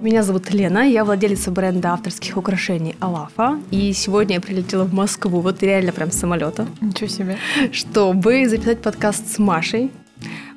Меня 0.00 0.24
зовут 0.24 0.52
Лена, 0.52 0.80
я 0.80 1.04
владелица 1.04 1.52
бренда 1.52 1.92
авторских 1.92 2.36
украшений 2.36 2.96
Алафа. 2.98 3.60
И 3.70 3.92
сегодня 3.92 4.34
я 4.34 4.40
прилетела 4.40 4.84
в 4.84 4.92
Москву, 4.92 5.40
вот 5.40 5.62
реально 5.62 5.92
прям 5.92 6.10
с 6.10 6.16
самолета. 6.16 6.66
Ничего 6.80 7.08
себе. 7.08 7.38
Чтобы 7.70 8.48
записать 8.48 8.82
подкаст 8.82 9.32
с 9.32 9.38
Машей. 9.38 9.90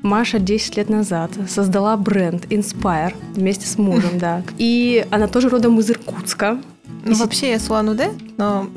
Маша 0.02 0.40
10 0.40 0.78
лет 0.78 0.90
назад 0.90 1.32
создала 1.48 1.96
бренд 1.96 2.46
Inspire 2.46 3.14
вместе 3.36 3.68
с 3.68 3.78
мужем, 3.78 4.12
да. 4.20 4.42
И 4.58 5.06
она 5.12 5.28
тоже 5.28 5.50
родом 5.50 5.80
из 5.80 5.90
Иркутска. 5.92 6.60
Ну, 7.04 7.12
и 7.12 7.14
вообще 7.14 7.52
я 7.52 7.60
с 7.60 7.70
Улан-Удэ, 7.70 8.12
но 8.38 8.68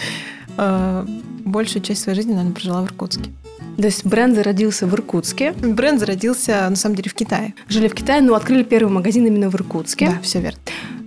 э, 0.56 1.06
большую 1.44 1.82
часть 1.82 2.00
своей 2.00 2.16
жизни, 2.16 2.32
наверное, 2.32 2.54
прожила 2.54 2.80
в 2.80 2.86
Иркутске. 2.86 3.30
То 3.76 3.84
есть 3.84 4.04
бренд 4.06 4.34
зародился 4.34 4.86
в 4.86 4.94
Иркутске. 4.94 5.52
Бренд 5.52 6.00
зародился, 6.00 6.66
на 6.68 6.76
самом 6.76 6.96
деле, 6.96 7.10
в 7.10 7.14
Китае. 7.14 7.54
Жили 7.68 7.88
в 7.88 7.94
Китае, 7.94 8.22
но 8.22 8.34
открыли 8.34 8.62
первый 8.62 8.90
магазин 8.90 9.26
именно 9.26 9.50
в 9.50 9.54
Иркутске. 9.54 10.10
Да, 10.10 10.18
все 10.22 10.40
верно. 10.40 10.58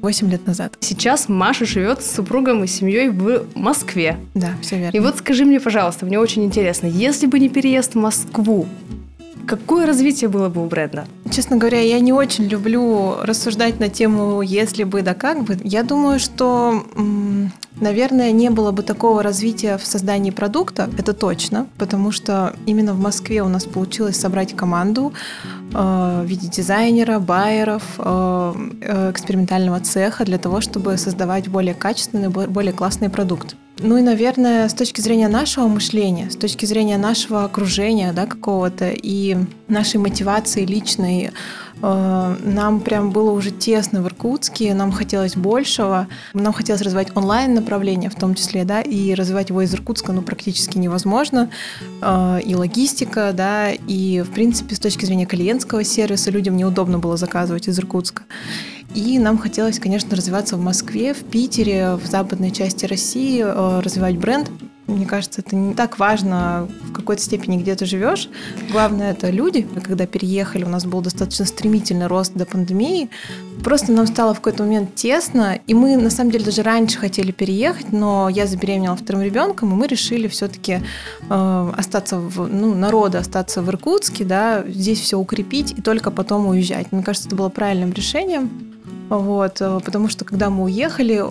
Восемь 0.02 0.30
лет 0.30 0.46
назад. 0.46 0.76
Сейчас 0.80 1.28
Маша 1.28 1.66
живет 1.66 2.04
с 2.04 2.16
супругом 2.16 2.64
и 2.64 2.68
семьей 2.68 3.10
в 3.10 3.46
Москве. 3.56 4.18
Да, 4.36 4.50
все 4.62 4.78
верно. 4.78 4.96
И 4.96 5.00
вот 5.00 5.18
скажи 5.18 5.44
мне, 5.44 5.60
пожалуйста, 5.60 6.06
мне 6.06 6.20
очень 6.20 6.44
интересно, 6.44 6.86
если 6.86 7.26
бы 7.26 7.40
не 7.40 7.50
переезд 7.50 7.94
в 7.94 7.98
Москву, 7.98 8.68
Какое 9.48 9.86
развитие 9.86 10.30
было 10.30 10.50
бы 10.50 10.62
у 10.62 10.66
бренда? 10.66 11.06
Честно 11.32 11.56
говоря, 11.56 11.80
я 11.80 12.02
не 12.02 12.12
очень 12.12 12.44
люблю 12.48 13.16
рассуждать 13.22 13.80
на 13.80 13.88
тему 13.88 14.42
«если 14.42 14.84
бы, 14.84 15.02
да 15.02 15.14
как 15.14 15.44
бы». 15.44 15.58
Я 15.64 15.84
думаю, 15.84 16.20
что, 16.20 16.84
наверное, 17.80 18.34
не 18.34 18.50
было 18.50 18.72
бы 18.72 18.84
такого 18.84 19.24
развития 19.24 19.78
в 19.78 19.86
создании 19.86 20.32
продукта, 20.32 20.90
это 20.98 21.14
точно, 21.14 21.68
потому 21.78 22.12
что 22.12 22.56
именно 22.66 22.94
в 22.94 23.00
Москве 23.00 23.42
у 23.42 23.48
нас 23.48 23.64
получилось 23.64 24.20
собрать 24.20 24.54
команду 24.54 25.14
э, 25.74 26.24
в 26.24 26.26
виде 26.26 26.50
дизайнера, 26.50 27.20
байеров, 27.20 27.84
э, 28.00 28.54
э, 28.82 29.12
экспериментального 29.12 29.80
цеха 29.80 30.26
для 30.26 30.40
того, 30.40 30.60
чтобы 30.60 30.98
создавать 30.98 31.48
более 31.48 31.74
качественный, 31.74 32.28
более 32.28 32.74
классный 32.74 33.10
продукт. 33.10 33.56
Ну 33.80 33.98
и, 33.98 34.02
наверное, 34.02 34.68
с 34.68 34.74
точки 34.74 35.02
зрения 35.02 35.28
нашего 35.28 35.68
мышления, 35.68 36.32
с 36.32 36.36
точки 36.36 36.66
зрения 36.66 36.98
нашего 36.98 37.44
окружения, 37.44 38.12
да, 38.12 38.26
какого-то 38.26 38.90
и 38.90 39.38
нашей 39.68 39.98
мотивации 39.98 40.66
личной, 40.66 41.30
э, 41.82 42.36
нам 42.44 42.80
прям 42.80 43.12
было 43.12 43.30
уже 43.30 43.52
тесно 43.52 44.02
в 44.02 44.08
Иркутске, 44.08 44.74
нам 44.74 44.92
хотелось 44.92 45.36
большего, 45.36 46.08
нам 46.34 46.54
хотелось 46.54 46.82
развивать 46.82 47.16
онлайн 47.16 47.54
направление 47.54 48.10
в 48.10 48.16
том 48.16 48.34
числе, 48.34 48.64
да, 48.64 48.82
и 48.82 49.14
развивать 49.14 49.50
его 49.50 49.62
из 49.62 49.72
Иркутска, 49.76 50.12
ну, 50.12 50.24
практически 50.24 50.80
невозможно, 50.80 51.52
э, 52.02 52.40
и 52.44 52.56
логистика, 52.56 53.32
да, 53.32 53.70
и, 53.72 54.22
в 54.22 54.32
принципе, 54.32 54.74
с 54.74 54.80
точки 54.80 55.06
зрения 55.06 55.28
клиентского 55.28 55.84
сервиса 55.84 56.32
людям 56.32 56.58
неудобно 56.58 56.98
было 56.98 57.16
заказывать 57.16 57.68
из 57.68 57.78
Иркутска. 57.78 58.24
И 58.96 59.20
нам 59.20 59.38
хотелось, 59.38 59.80
конечно, 59.80 60.16
развиваться 60.16 60.58
в 60.58 60.62
Москве, 60.62 61.14
в 61.14 61.24
Питере, 61.24 61.96
в 61.96 62.06
западной 62.06 62.52
части 62.52 62.86
России, 62.86 63.44
э, 63.44 63.80
развивать 63.82 64.18
бренд. 64.18 64.50
Мне 64.88 65.06
кажется, 65.06 65.42
это 65.42 65.54
не 65.56 65.74
так 65.74 66.00
важно 66.00 66.70
в 66.84 66.94
какой-то 66.94 67.22
степени, 67.22 67.58
где 67.58 67.76
ты 67.76 67.86
живешь. 67.86 68.30
Главное, 68.72 69.12
это 69.12 69.30
люди. 69.30 69.68
Когда 69.84 70.08
переехали, 70.08 70.64
у 70.64 70.70
нас 70.70 70.86
был 70.86 71.02
достаточно 71.02 71.46
стремительный 71.46 72.08
рост 72.08 72.34
до 72.34 72.46
пандемии. 72.46 73.10
Просто 73.64 73.92
нам 73.92 74.08
стало 74.08 74.34
в 74.34 74.38
какой-то 74.38 74.64
момент 74.64 74.96
тесно, 74.96 75.60
и 75.68 75.74
мы, 75.74 75.98
на 75.98 76.10
самом 76.10 76.32
деле, 76.32 76.46
даже 76.46 76.64
раньше 76.64 77.00
хотели 77.00 77.32
переехать, 77.32 77.92
но 77.92 78.30
я 78.30 78.48
забеременела 78.48 78.96
вторым 78.96 79.24
ребенком, 79.24 79.74
и 79.74 79.76
мы 79.76 79.88
решили 79.88 80.30
все-таки 80.30 80.80
э, 81.30 81.74
остаться 81.76 82.18
в, 82.18 82.48
ну, 82.48 82.74
народа, 82.74 83.20
остаться 83.20 83.62
в 83.62 83.70
Иркутске, 83.70 84.24
да, 84.24 84.64
здесь 84.66 85.02
все 85.02 85.20
укрепить 85.20 85.78
и 85.78 85.82
только 85.82 86.12
потом 86.12 86.48
уезжать. 86.48 86.94
Мне 86.94 87.04
кажется, 87.04 87.28
это 87.28 87.36
было 87.36 87.50
правильным 87.50 87.92
решением. 87.92 88.77
Вот, 89.10 89.62
э, 89.62 89.80
потому 89.84 90.10
что 90.10 90.26
когда 90.26 90.50
мы 90.50 90.66
уехали, 90.66 91.24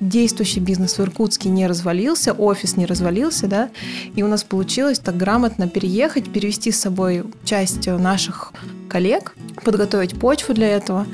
действующий 0.00 0.60
бизнес 0.60 0.98
в 0.98 1.00
Иркутске 1.00 1.48
не 1.48 1.66
развалился, 1.66 2.32
офис 2.32 2.76
не 2.76 2.86
развалился, 2.86 3.46
да, 3.46 3.70
и 4.14 4.22
у 4.22 4.28
нас 4.28 4.44
получилось 4.44 4.98
так 4.98 5.16
грамотно 5.16 5.68
переехать, 5.68 6.30
перевести 6.30 6.70
с 6.70 6.80
собой 6.80 7.24
часть 7.44 7.86
наших 7.86 8.52
коллег, 8.88 9.34
подготовить 9.64 10.18
почву 10.18 10.54
для 10.54 10.68
этого. 10.68 11.06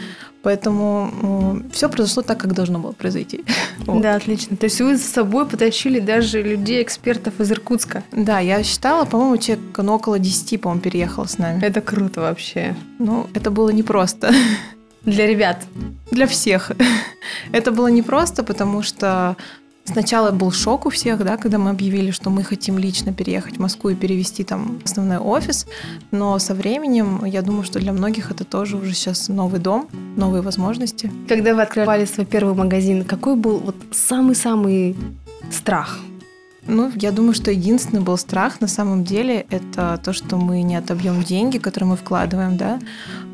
Поэтому 0.42 1.62
все 1.72 1.88
произошло 1.88 2.22
так, 2.22 2.38
как 2.38 2.54
должно 2.54 2.78
было 2.78 2.92
произойти. 2.92 3.44
Вот. 3.86 4.02
Да, 4.02 4.16
отлично. 4.16 4.56
То 4.56 4.64
есть 4.64 4.80
вы 4.80 4.98
с 4.98 5.02
собой 5.02 5.46
потащили 5.46 5.98
даже 5.98 6.42
людей, 6.42 6.82
экспертов 6.82 7.40
из 7.40 7.50
Иркутска. 7.50 8.02
Да, 8.12 8.38
я 8.38 8.62
считала, 8.62 9.06
по-моему, 9.06 9.38
человек 9.38 9.64
ну, 9.78 9.94
около 9.94 10.18
10, 10.18 10.60
по-моему, 10.60 10.82
переехал 10.82 11.26
с 11.26 11.38
нами. 11.38 11.62
Это 11.64 11.80
круто 11.80 12.20
вообще. 12.20 12.76
Ну, 12.98 13.28
это 13.32 13.50
было 13.50 13.70
непросто. 13.70 14.30
Для 15.08 15.26
ребят. 15.26 15.64
Для 16.10 16.26
всех. 16.26 16.72
Это 17.52 17.72
было 17.72 17.88
непросто, 17.88 18.42
потому 18.42 18.82
что 18.82 19.36
Сначала 19.84 20.32
был 20.32 20.52
шок 20.52 20.84
у 20.84 20.91
всех, 20.91 21.24
да, 21.24 21.38
когда 21.38 21.56
мы 21.56 21.70
объявили, 21.70 22.10
что 22.10 22.28
мы 22.28 22.44
хотим 22.44 22.76
лично 22.76 23.14
переехать 23.14 23.56
в 23.56 23.60
Москву 23.60 23.88
и 23.88 23.94
перевести 23.94 24.44
там 24.44 24.80
основной 24.84 25.16
офис, 25.16 25.66
но 26.10 26.38
со 26.38 26.54
временем, 26.54 27.24
я 27.24 27.41
думаю, 27.41 27.64
что 27.64 27.78
для 27.78 27.92
многих 27.92 28.30
это 28.30 28.44
тоже 28.44 28.76
уже 28.76 28.92
сейчас 28.92 29.28
новый 29.28 29.60
дом, 29.60 29.88
новые 30.16 30.42
возможности. 30.42 31.10
Когда 31.26 31.54
вы 31.54 31.62
открывали 31.62 32.04
свой 32.04 32.26
первый 32.26 32.54
магазин, 32.54 33.02
какой 33.02 33.34
был 33.34 33.60
вот 33.60 33.76
самый-самый 33.90 34.94
страх? 35.50 35.98
Ну, 36.66 36.92
я 36.96 37.10
думаю, 37.10 37.32
что 37.32 37.50
единственный 37.50 38.02
был 38.02 38.19
страх 38.19 38.60
на 38.60 38.69
самом 38.69 39.04
деле 39.04 39.46
это 39.48 39.98
то, 40.04 40.12
что 40.12 40.36
мы 40.36 40.60
не 40.60 40.76
отобьем 40.76 41.22
деньги, 41.22 41.56
которые 41.56 41.88
мы 41.88 41.96
вкладываем, 41.96 42.58
да, 42.58 42.78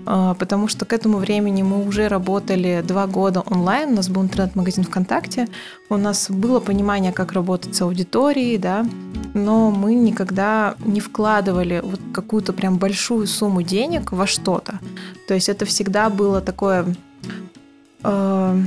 потому 0.05 0.69
что 0.69 0.85
к 0.85 0.93
этому 0.93 1.19
времени 1.19 1.63
мы 1.63 1.87
уже 1.87 2.09
работали 2.09 2.83
два 2.87 3.07
года 3.07 3.41
онлайн, 3.41 3.91
у 3.91 3.97
нас 3.97 4.09
был 4.09 4.23
интернет-магазин 4.23 4.85
ВКонтакте, 4.85 5.49
у 5.89 5.97
нас 5.97 6.31
было 6.31 6.61
понимание, 6.61 7.13
как 7.13 7.33
работать 7.33 7.75
с 7.75 7.83
аудиторией, 7.83 8.59
да, 8.59 8.87
но 9.35 9.71
мы 9.71 9.95
никогда 9.95 10.75
не 10.85 11.01
вкладывали 11.01 11.81
вот 11.83 12.01
какую-то 12.13 12.53
прям 12.53 12.79
большую 12.79 13.27
сумму 13.27 13.63
денег 13.63 14.13
во 14.13 14.27
что-то. 14.27 14.79
То 15.29 15.35
есть 15.35 15.49
это 15.49 15.65
всегда 15.65 16.11
было 16.11 16.41
такое 16.41 16.95
э, 18.03 18.63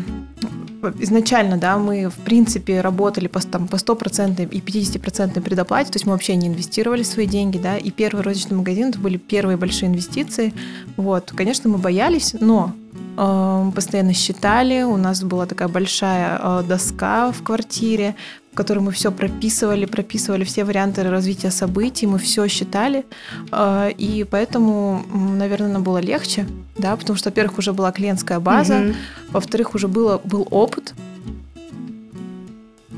изначально, 0.99 1.57
да, 1.57 1.77
мы, 1.77 2.09
в 2.09 2.15
принципе, 2.23 2.81
работали 2.81 3.27
по, 3.27 3.39
там, 3.39 3.67
по 3.67 3.75
100% 3.75 4.49
и 4.49 4.59
50% 4.59 5.41
предоплате, 5.41 5.91
то 5.91 5.95
есть 5.97 6.05
мы 6.05 6.13
вообще 6.13 6.35
не 6.35 6.47
инвестировали 6.47 7.03
свои 7.03 7.25
деньги, 7.25 7.57
да, 7.57 7.77
и 7.77 7.91
первый 7.91 8.21
розничный 8.21 8.57
магазин, 8.57 8.89
это 8.89 8.99
были 8.99 9.17
первые 9.17 9.57
большие 9.57 9.89
инвестиции, 9.89 10.53
вот, 10.95 11.31
конечно, 11.35 11.69
мы 11.69 11.77
боялись, 11.77 12.35
но 12.39 12.73
э, 13.17 13.71
постоянно 13.73 14.13
считали, 14.13 14.83
у 14.83 14.97
нас 14.97 15.23
была 15.23 15.45
такая 15.45 15.67
большая 15.67 16.39
э, 16.41 16.63
доска 16.67 17.31
в 17.31 17.43
квартире, 17.43 18.15
которой 18.57 18.79
мы 18.79 18.91
все 18.91 19.11
прописывали, 19.11 19.85
прописывали 19.85 20.43
все 20.43 20.65
варианты 20.65 21.03
развития 21.03 21.51
событий, 21.51 22.07
мы 22.07 22.17
все 22.17 22.47
считали, 22.47 23.05
э, 23.51 23.91
и 23.97 24.25
поэтому, 24.29 25.03
наверное, 25.13 25.71
нам 25.71 25.83
было 25.83 25.99
легче, 25.99 26.45
да, 26.77 26.95
потому 26.95 27.17
что, 27.17 27.29
во-первых, 27.29 27.59
уже 27.59 27.71
была 27.71 27.91
клиентская 27.91 28.39
база, 28.39 28.73
mm-hmm. 28.73 28.95
во-вторых, 29.31 29.75
уже 29.75 29.87
было, 29.87 30.19
был 30.23 30.47
опыт, 30.51 30.93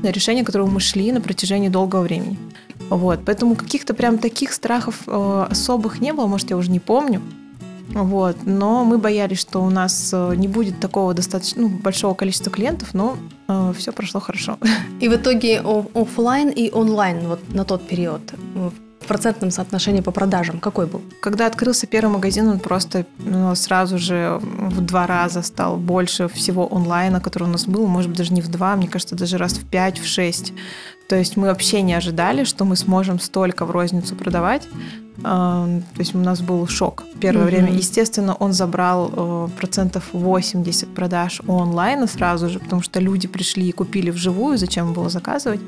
на 0.02 0.10
решение, 0.10 0.44
которого 0.44 0.70
мы 0.70 0.80
шли 0.80 1.12
на 1.12 1.20
протяжении 1.20 1.68
долгого 1.68 2.02
времени. 2.02 2.38
Вот, 2.88 3.20
поэтому 3.26 3.54
каких-то 3.54 3.92
прям 3.92 4.18
таких 4.18 4.52
страхов 4.52 4.94
э, 5.06 5.46
особых 5.50 6.00
не 6.00 6.12
было, 6.12 6.26
может, 6.26 6.50
я 6.50 6.56
уже 6.56 6.70
не 6.70 6.80
помню. 6.80 7.20
Вот, 7.94 8.36
но 8.44 8.84
мы 8.84 8.98
боялись, 8.98 9.40
что 9.40 9.60
у 9.60 9.70
нас 9.70 10.10
э, 10.12 10.34
не 10.36 10.48
будет 10.48 10.80
такого 10.80 11.12
достаточно 11.14 11.62
ну, 11.62 11.68
большого 11.68 12.14
количества 12.14 12.52
клиентов, 12.52 12.94
но 12.94 13.16
э, 13.48 13.72
все 13.76 13.92
прошло 13.92 14.20
хорошо. 14.20 14.58
И 15.00 15.08
в 15.08 15.14
итоге 15.14 15.60
офлайн 15.94 16.50
и 16.50 16.70
онлайн 16.70 17.26
вот 17.26 17.40
на 17.54 17.64
тот 17.64 17.86
период 17.88 18.22
процентном 19.10 19.50
соотношении 19.50 20.02
по 20.02 20.12
продажам 20.12 20.60
какой 20.60 20.86
был? 20.86 21.02
Когда 21.20 21.46
открылся 21.46 21.88
первый 21.88 22.12
магазин, 22.12 22.46
он 22.46 22.60
просто 22.60 23.06
ну, 23.18 23.56
сразу 23.56 23.98
же 23.98 24.38
в 24.40 24.80
два 24.80 25.08
раза 25.08 25.42
стал 25.42 25.78
больше 25.78 26.28
всего 26.28 26.72
онлайна, 26.72 27.20
который 27.20 27.48
у 27.48 27.50
нас 27.50 27.66
был, 27.66 27.88
может 27.88 28.10
быть, 28.10 28.18
даже 28.18 28.32
не 28.32 28.40
в 28.40 28.46
два, 28.46 28.76
мне 28.76 28.86
кажется, 28.86 29.16
даже 29.16 29.36
раз 29.36 29.54
в 29.54 29.66
пять, 29.68 29.98
в 29.98 30.06
шесть. 30.06 30.52
То 31.08 31.16
есть 31.16 31.36
мы 31.36 31.48
вообще 31.48 31.82
не 31.82 31.94
ожидали, 31.94 32.44
что 32.44 32.64
мы 32.64 32.76
сможем 32.76 33.18
столько 33.18 33.66
в 33.66 33.72
розницу 33.72 34.14
продавать. 34.14 34.68
А, 35.22 35.66
то 35.94 36.00
есть 36.00 36.14
у 36.14 36.18
нас 36.18 36.40
был 36.40 36.66
шок 36.66 37.04
первое 37.20 37.44
mm-hmm. 37.44 37.46
время. 37.46 37.72
Естественно, 37.72 38.34
он 38.34 38.52
забрал 38.52 39.10
э, 39.12 39.48
процентов 39.56 40.08
80 40.12 40.94
продаж 40.94 41.40
онлайна 41.46 42.06
сразу 42.06 42.48
же, 42.48 42.58
потому 42.58 42.82
что 42.82 43.00
люди 43.00 43.28
пришли 43.28 43.68
и 43.68 43.72
купили 43.72 44.10
вживую, 44.10 44.58
зачем 44.58 44.92
было 44.92 45.08
заказывать. 45.08 45.60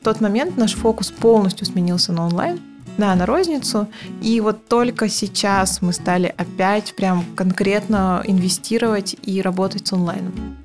В 0.00 0.04
тот 0.04 0.20
момент 0.20 0.56
наш 0.56 0.74
фокус 0.74 1.10
полностью 1.10 1.66
сменился 1.66 2.12
на 2.12 2.26
онлайн. 2.26 2.60
Да, 2.96 3.14
на 3.14 3.26
розницу. 3.26 3.86
И 4.20 4.40
вот 4.40 4.66
только 4.66 5.08
сейчас 5.08 5.80
мы 5.82 5.92
стали 5.92 6.34
опять 6.36 6.96
прям 6.96 7.24
конкретно 7.36 8.24
инвестировать 8.26 9.14
и 9.22 9.40
работать 9.40 9.86
с 9.86 9.92
онлайном. 9.92 10.56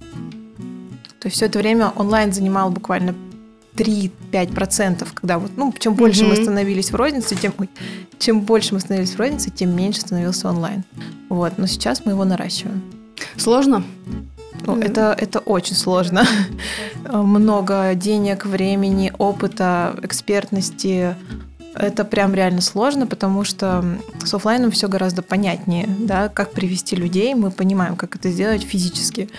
То 1.20 1.28
есть 1.28 1.38
все 1.38 1.46
это 1.46 1.60
время 1.60 1.92
онлайн 1.96 2.34
занимал 2.34 2.72
буквально 2.72 3.14
3-5%, 3.75 5.08
когда 5.14 5.40
вот, 5.40 5.52
ну, 5.56 5.74
чем 5.78 5.96
больше 5.96 6.25
мы 6.25 6.36
становились 6.36 6.92
в 6.92 6.96
рознице, 6.96 7.36
тем, 7.36 7.54
чем 8.20 8.42
больше 8.42 8.74
мы 8.74 8.80
становились 8.80 9.12
в 9.12 9.20
рознице, 9.20 9.50
тем 9.50 9.75
меньше 9.75 10.02
становился 10.02 10.50
онлайн. 10.50 10.84
Вот, 11.30 11.58
но 11.58 11.68
сейчас 11.68 12.06
мы 12.06 12.12
его 12.12 12.25
наращиваем. 12.25 12.81
Сложно? 13.38 13.84
Ну, 14.66 14.80
это, 14.80 15.16
это 15.20 15.40
очень 15.40 15.75
сложно. 15.75 16.25
Много 17.12 17.96
денег, 17.96 18.46
времени, 18.46 19.12
опыта, 19.18 19.96
экспертности. 20.04 21.16
Это 21.75 22.06
прям 22.06 22.36
реально 22.36 22.62
сложно, 22.62 23.08
потому 23.08 23.44
что 23.44 23.84
с 24.24 24.34
офлайном 24.34 24.70
все 24.72 24.88
гораздо 24.88 25.24
понятнее, 25.24 25.88
да, 26.00 26.30
как 26.30 26.52
привести 26.52 26.96
людей, 26.96 27.34
мы 27.34 27.50
понимаем, 27.50 27.96
как 27.96 28.16
это 28.16 28.30
сделать 28.30 28.62
физически. 28.64 29.30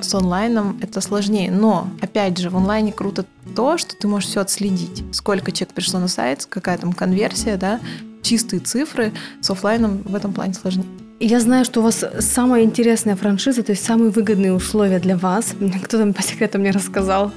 С 0.00 0.14
онлайном 0.14 0.78
это 0.80 1.00
сложнее, 1.00 1.50
но 1.50 1.88
опять 2.00 2.38
же 2.38 2.50
в 2.50 2.56
онлайне 2.56 2.92
круто 2.92 3.24
то, 3.54 3.78
что 3.78 3.96
ты 3.96 4.08
можешь 4.08 4.28
все 4.28 4.40
отследить, 4.40 5.04
сколько 5.12 5.52
человек 5.52 5.74
пришло 5.74 6.00
на 6.00 6.08
сайт, 6.08 6.46
какая 6.48 6.78
там 6.78 6.92
конверсия, 6.92 7.56
да, 7.56 7.80
чистые 8.22 8.60
цифры. 8.60 9.12
С 9.40 9.50
офлайном 9.50 9.98
в 10.04 10.14
этом 10.14 10.32
плане 10.32 10.54
сложнее. 10.54 10.86
Я 11.22 11.38
знаю, 11.40 11.66
что 11.66 11.80
у 11.80 11.82
вас 11.82 12.02
самая 12.20 12.64
интересная 12.64 13.14
франшиза, 13.14 13.62
то 13.62 13.72
есть 13.72 13.84
самые 13.84 14.10
выгодные 14.10 14.54
условия 14.54 14.98
для 14.98 15.18
вас. 15.18 15.54
Кто 15.84 15.98
там 15.98 16.14
по 16.14 16.22
секрету 16.22 16.58
мне 16.58 16.70
рассказал, 16.70 17.30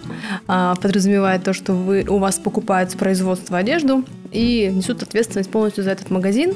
а, 0.48 0.76
подразумевает 0.76 1.44
то, 1.44 1.52
что 1.52 1.74
вы, 1.74 2.06
у 2.08 2.18
вас 2.18 2.40
покупают 2.40 2.92
с 2.92 2.96
производства 2.96 3.58
одежду 3.58 4.06
и 4.32 4.72
несут 4.74 5.04
ответственность 5.04 5.50
полностью 5.50 5.84
за 5.84 5.92
этот 5.92 6.10
магазин. 6.12 6.54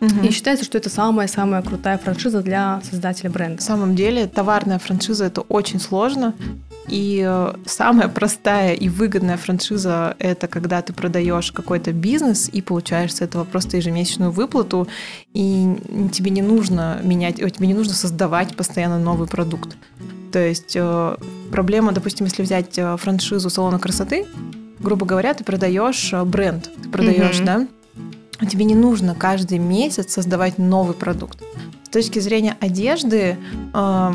Угу. 0.00 0.26
И 0.26 0.30
считается, 0.30 0.64
что 0.64 0.76
это 0.78 0.90
самая-самая 0.90 1.62
крутая 1.62 1.98
франшиза 1.98 2.42
для 2.42 2.80
создателя 2.88 3.30
бренда. 3.30 3.56
На 3.56 3.62
самом 3.62 3.96
деле, 3.96 4.26
товарная 4.26 4.78
франшиза 4.78 5.24
это 5.24 5.40
очень 5.42 5.80
сложно. 5.80 6.34
И 6.88 7.24
э, 7.26 7.54
самая 7.64 8.08
простая 8.08 8.74
и 8.74 8.88
выгодная 8.88 9.36
франшиза– 9.36 10.14
это 10.18 10.46
когда 10.46 10.82
ты 10.82 10.92
продаешь 10.92 11.50
какой-то 11.50 11.92
бизнес 11.92 12.48
и 12.52 12.62
получаешь 12.62 13.14
с 13.14 13.20
этого 13.20 13.44
просто 13.44 13.78
ежемесячную 13.78 14.30
выплату, 14.30 14.86
и 15.32 15.66
тебе 16.12 16.30
не 16.30 16.42
нужно 16.42 17.00
менять, 17.02 17.36
тебе 17.36 17.66
не 17.66 17.74
нужно 17.74 17.92
создавать 17.92 18.54
постоянно 18.56 18.98
новый 18.98 19.26
продукт. 19.26 19.76
То 20.30 20.38
есть 20.38 20.76
э, 20.76 21.16
проблема, 21.50 21.92
допустим, 21.92 22.26
если 22.26 22.42
взять 22.42 22.78
э, 22.78 22.96
франшизу 22.98 23.50
салона 23.50 23.80
красоты, 23.80 24.26
грубо 24.78 25.06
говоря, 25.06 25.34
ты 25.34 25.42
продаешь 25.42 26.12
бренд, 26.26 26.70
ты 26.82 26.88
продаешь, 26.88 27.40
mm-hmm. 27.40 27.44
да, 27.44 27.66
тебе 28.44 28.64
не 28.64 28.74
нужно 28.74 29.14
каждый 29.14 29.58
месяц 29.58 30.12
создавать 30.12 30.58
новый 30.58 30.94
продукт. 30.94 31.42
С 31.84 31.88
точки 31.88 32.18
зрения 32.18 32.56
одежды, 32.60 33.38
э, 33.72 34.12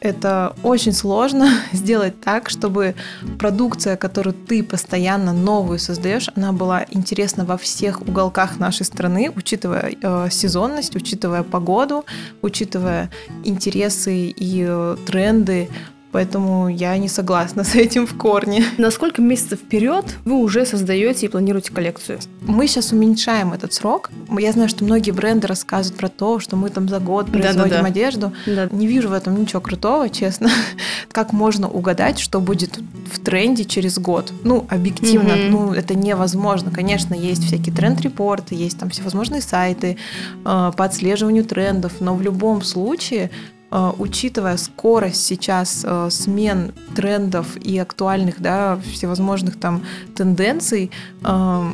это 0.00 0.56
очень 0.62 0.92
сложно 0.92 1.50
сделать 1.72 2.20
так, 2.20 2.48
чтобы 2.48 2.94
продукция, 3.38 3.96
которую 3.96 4.34
ты 4.34 4.62
постоянно 4.62 5.32
новую 5.32 5.78
создаешь, 5.78 6.30
она 6.34 6.52
была 6.52 6.86
интересна 6.90 7.44
во 7.44 7.56
всех 7.56 8.00
уголках 8.00 8.58
нашей 8.58 8.86
страны, 8.86 9.30
учитывая 9.34 9.94
э, 10.02 10.28
сезонность, 10.30 10.96
учитывая 10.96 11.42
погоду, 11.42 12.04
учитывая 12.42 13.10
интересы 13.44 14.28
и 14.28 14.64
э, 14.66 14.96
тренды 15.06 15.68
Поэтому 16.12 16.68
я 16.68 16.96
не 16.96 17.08
согласна 17.08 17.64
с 17.64 17.74
этим 17.74 18.06
в 18.06 18.16
корне. 18.16 18.64
На 18.78 18.90
сколько 18.90 19.22
месяцев 19.22 19.60
вперед 19.60 20.04
вы 20.24 20.36
уже 20.36 20.66
создаете 20.66 21.26
и 21.26 21.28
планируете 21.28 21.72
коллекцию? 21.72 22.18
Мы 22.42 22.66
сейчас 22.66 22.92
уменьшаем 22.92 23.52
этот 23.52 23.72
срок. 23.72 24.10
Я 24.38 24.52
знаю, 24.52 24.68
что 24.68 24.84
многие 24.84 25.12
бренды 25.12 25.46
рассказывают 25.46 25.98
про 25.98 26.08
то, 26.08 26.40
что 26.40 26.56
мы 26.56 26.70
там 26.70 26.88
за 26.88 26.98
год 26.98 27.30
производим 27.30 27.70
Да-да-да. 27.70 27.86
одежду. 27.86 28.32
Да. 28.46 28.68
Не 28.72 28.86
вижу 28.86 29.08
в 29.08 29.12
этом 29.12 29.40
ничего 29.40 29.60
крутого, 29.60 30.08
честно. 30.08 30.50
Как 31.12 31.32
можно 31.32 31.68
угадать, 31.68 32.18
что 32.18 32.40
будет 32.40 32.78
в 33.12 33.18
тренде 33.20 33.64
через 33.64 33.98
год? 33.98 34.32
Ну, 34.44 34.66
объективно, 34.68 35.32
mm-hmm. 35.32 35.50
ну, 35.50 35.72
это 35.72 35.94
невозможно. 35.94 36.70
Конечно, 36.70 37.14
есть 37.14 37.44
всякие 37.44 37.74
тренд-репорты, 37.74 38.54
есть 38.54 38.78
там 38.78 38.90
всевозможные 38.90 39.42
сайты 39.42 39.96
э, 40.44 40.72
по 40.76 40.84
отслеживанию 40.84 41.44
трендов, 41.44 41.94
но 42.00 42.14
в 42.14 42.22
любом 42.22 42.62
случае 42.62 43.30
учитывая 43.70 44.56
скорость 44.56 45.24
сейчас 45.24 45.84
э, 45.86 46.08
смен 46.10 46.72
трендов 46.94 47.56
и 47.56 47.78
актуальных, 47.78 48.40
да, 48.40 48.80
всевозможных 48.92 49.58
там 49.58 49.82
тенденций, 50.16 50.90
э, 51.24 51.70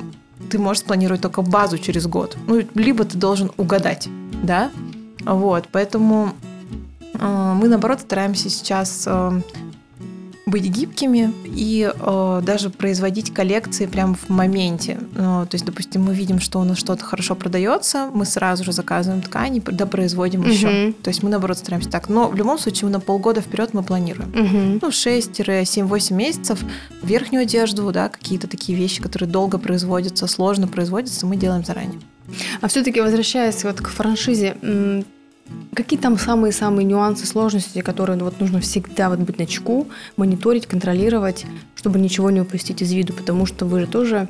ты 0.50 0.58
можешь 0.58 0.82
спланировать 0.82 1.22
только 1.22 1.42
базу 1.42 1.78
через 1.78 2.06
год. 2.06 2.36
Ну, 2.46 2.62
либо 2.74 3.04
ты 3.04 3.16
должен 3.16 3.50
угадать, 3.56 4.08
да, 4.42 4.70
вот, 5.24 5.68
поэтому 5.72 6.34
мы, 7.18 7.68
наоборот, 7.68 8.00
стараемся 8.00 8.50
сейчас 8.50 9.08
быть 10.56 10.70
гибкими 10.70 11.34
и 11.44 11.92
э, 11.94 12.42
даже 12.42 12.70
производить 12.70 13.34
коллекции 13.34 13.84
прямо 13.84 14.14
в 14.14 14.30
моменте. 14.30 14.98
Ну, 15.12 15.44
то 15.44 15.54
есть, 15.54 15.66
допустим, 15.66 16.04
мы 16.04 16.14
видим, 16.14 16.40
что 16.40 16.60
у 16.60 16.64
нас 16.64 16.78
что-то 16.78 17.04
хорошо 17.04 17.34
продается, 17.34 18.08
мы 18.14 18.24
сразу 18.24 18.64
же 18.64 18.72
заказываем 18.72 19.20
ткани, 19.20 19.60
допроизводим 19.60 20.40
угу. 20.40 20.48
еще. 20.48 20.94
То 21.02 21.10
есть 21.10 21.22
мы, 21.22 21.28
наоборот, 21.28 21.58
стараемся 21.58 21.90
так. 21.90 22.08
Но 22.08 22.28
в 22.28 22.34
любом 22.34 22.58
случае 22.58 22.88
на 22.88 23.00
полгода 23.00 23.42
вперед 23.42 23.74
мы 23.74 23.82
планируем. 23.82 24.30
Угу. 24.30 24.80
Ну, 24.82 24.88
6-7-8 24.88 26.14
месяцев 26.14 26.64
верхнюю 27.02 27.42
одежду, 27.42 27.92
да, 27.92 28.08
какие-то 28.08 28.48
такие 28.48 28.78
вещи, 28.78 29.02
которые 29.02 29.28
долго 29.28 29.58
производятся, 29.58 30.26
сложно 30.26 30.68
производятся, 30.68 31.26
мы 31.26 31.36
делаем 31.36 31.64
заранее. 31.64 32.00
А 32.62 32.68
все-таки 32.68 33.00
возвращаясь 33.02 33.62
вот 33.62 33.80
к 33.80 33.88
франшизе, 33.88 34.56
Какие 35.74 35.98
там 35.98 36.18
самые-самые 36.18 36.84
нюансы, 36.84 37.26
сложности, 37.26 37.80
которые 37.80 38.18
вот 38.18 38.40
нужно 38.40 38.60
всегда 38.60 39.10
вот 39.10 39.18
быть 39.20 39.38
на 39.38 39.46
чеку, 39.46 39.88
мониторить, 40.16 40.66
контролировать, 40.66 41.44
чтобы 41.74 41.98
ничего 41.98 42.30
не 42.30 42.40
упустить 42.40 42.82
из 42.82 42.92
виду, 42.92 43.12
потому 43.12 43.46
что 43.46 43.66
вы 43.66 43.80
же 43.80 43.86
тоже 43.86 44.28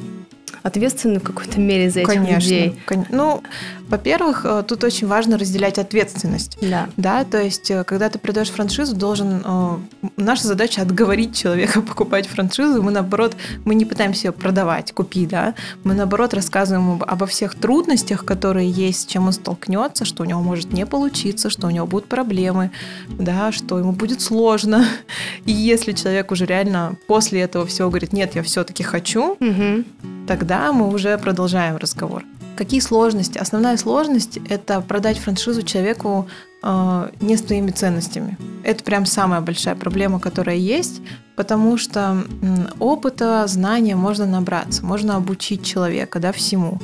ответственны 0.63 1.21
в 1.21 1.23
какой-то 1.23 1.61
мере 1.61 1.91
за 1.91 2.01
этих 2.01 2.09
конечно, 2.09 2.35
людей. 2.35 2.81
Конечно. 2.87 3.17
Ну, 3.17 3.43
во-первых, 3.89 4.45
э, 4.45 4.65
тут 4.67 4.83
очень 4.85 5.07
важно 5.07 5.39
разделять 5.39 5.79
ответственность. 5.79 6.59
Да. 6.61 6.89
Да, 6.97 7.25
то 7.25 7.41
есть, 7.41 7.71
э, 7.71 7.85
когда 7.85 8.09
ты 8.09 8.19
продаешь 8.19 8.51
франшизу, 8.51 8.97
должен... 8.97 9.43
Э, 9.45 9.77
наша 10.17 10.49
задача 10.49 10.83
отговорить 10.83 11.37
человека 11.37 11.83
покупать 11.89 12.27
франшизу. 12.27 12.83
Мы, 12.83 12.91
наоборот, 12.91 13.37
мы 13.65 13.75
не 13.75 13.85
пытаемся 13.85 14.29
ее 14.29 14.33
продавать, 14.33 14.93
купи, 14.93 15.27
да. 15.27 15.55
Мы, 15.85 15.95
наоборот, 15.95 16.35
рассказываем 16.35 17.03
обо 17.07 17.27
всех 17.27 17.55
трудностях, 17.55 18.25
которые 18.25 18.69
есть, 18.69 19.03
с 19.03 19.07
чем 19.07 19.27
он 19.27 19.33
столкнется, 19.33 20.05
что 20.05 20.25
у 20.25 20.27
него 20.27 20.41
может 20.41 20.73
не 20.73 20.85
получиться, 20.85 21.49
что 21.49 21.69
у 21.69 21.71
него 21.71 21.87
будут 21.87 22.09
проблемы, 22.09 22.73
да, 23.09 23.53
что 23.53 23.79
ему 23.79 23.93
будет 23.93 24.21
сложно. 24.21 24.85
И 25.45 25.53
если 25.53 25.93
человек 25.93 26.33
уже 26.33 26.45
реально 26.45 26.97
после 27.07 27.43
этого 27.43 27.67
всего 27.67 27.89
говорит, 27.89 28.13
нет, 28.13 28.35
я 28.35 28.43
все-таки 28.43 28.83
хочу, 28.83 29.37
угу. 29.39 29.85
Тогда 30.27 30.73
мы 30.73 30.89
уже 30.89 31.17
продолжаем 31.19 31.77
разговор. 31.77 32.25
Какие 32.57 32.81
сложности? 32.81 33.37
Основная 33.39 33.77
сложность– 33.77 34.39
это 34.49 34.81
продать 34.81 35.19
франшизу 35.19 35.63
человеку 35.63 36.27
э, 36.63 37.11
не 37.21 37.37
с 37.37 37.43
твоими 37.43 37.71
ценностями. 37.71 38.39
Это 38.65 38.83
прям 38.83 39.05
самая 39.05 39.43
большая 39.43 39.75
проблема, 39.75 40.19
которая 40.21 40.57
есть, 40.57 41.03
потому 41.37 41.77
что 41.77 42.25
э, 42.43 42.57
опыта, 42.79 43.47
знания 43.47 43.95
можно 43.95 44.25
набраться, 44.25 44.87
можно 44.87 45.17
обучить 45.17 45.67
человека 45.67 46.19
да, 46.19 46.33
всему. 46.33 46.79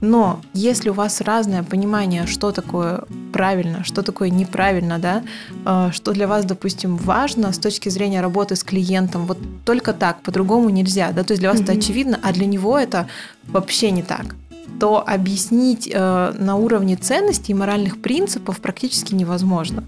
Но 0.00 0.40
если 0.54 0.88
у 0.88 0.94
вас 0.94 1.20
разное 1.20 1.62
понимание, 1.62 2.26
что 2.26 2.50
такое 2.50 3.04
правильно, 3.32 3.84
что 3.84 4.02
такое 4.02 4.30
неправильно, 4.30 4.98
да, 4.98 5.22
э, 5.66 5.90
что 5.92 6.12
для 6.12 6.26
вас, 6.26 6.46
допустим, 6.46 6.96
важно 6.96 7.52
с 7.52 7.58
точки 7.58 7.90
зрения 7.90 8.22
работы 8.22 8.56
с 8.56 8.64
клиентом, 8.64 9.26
вот 9.26 9.38
только 9.66 9.92
так, 9.92 10.22
по-другому 10.22 10.70
нельзя, 10.70 11.12
да, 11.12 11.22
то 11.22 11.32
есть 11.32 11.40
для 11.40 11.50
вас 11.50 11.60
mm-hmm. 11.60 11.64
это 11.64 11.72
очевидно, 11.72 12.18
а 12.22 12.32
для 12.32 12.46
него 12.46 12.78
это 12.78 13.08
вообще 13.46 13.90
не 13.90 14.02
так 14.02 14.34
то 14.80 15.02
объяснить 15.06 15.90
э, 15.92 16.32
на 16.38 16.56
уровне 16.56 16.96
ценностей 16.96 17.52
и 17.52 17.54
моральных 17.54 18.00
принципов 18.00 18.60
практически 18.60 19.14
невозможно. 19.14 19.84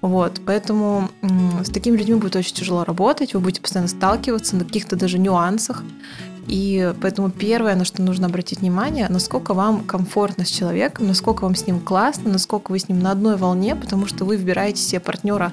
Вот, 0.00 0.40
поэтому 0.44 1.08
э, 1.22 1.64
с 1.64 1.70
такими 1.70 1.96
людьми 1.96 2.14
будет 2.14 2.36
очень 2.36 2.54
тяжело 2.54 2.84
работать, 2.84 3.34
вы 3.34 3.40
будете 3.40 3.60
постоянно 3.60 3.88
сталкиваться 3.88 4.56
на 4.56 4.64
каких-то 4.64 4.96
даже 4.96 5.18
нюансах. 5.18 5.82
И 6.46 6.94
поэтому 7.00 7.30
первое, 7.30 7.74
на 7.74 7.84
что 7.84 8.02
нужно 8.02 8.26
обратить 8.26 8.60
внимание, 8.60 9.06
насколько 9.08 9.52
вам 9.52 9.80
комфортно 9.82 10.44
с 10.44 10.48
человеком, 10.48 11.08
насколько 11.08 11.42
вам 11.42 11.56
с 11.56 11.66
ним 11.66 11.80
классно, 11.80 12.30
насколько 12.30 12.70
вы 12.70 12.78
с 12.78 12.88
ним 12.88 13.00
на 13.00 13.10
одной 13.10 13.36
волне, 13.36 13.74
потому 13.74 14.06
что 14.06 14.24
вы 14.24 14.36
выбираете 14.36 14.80
себе 14.80 15.00
партнера 15.00 15.52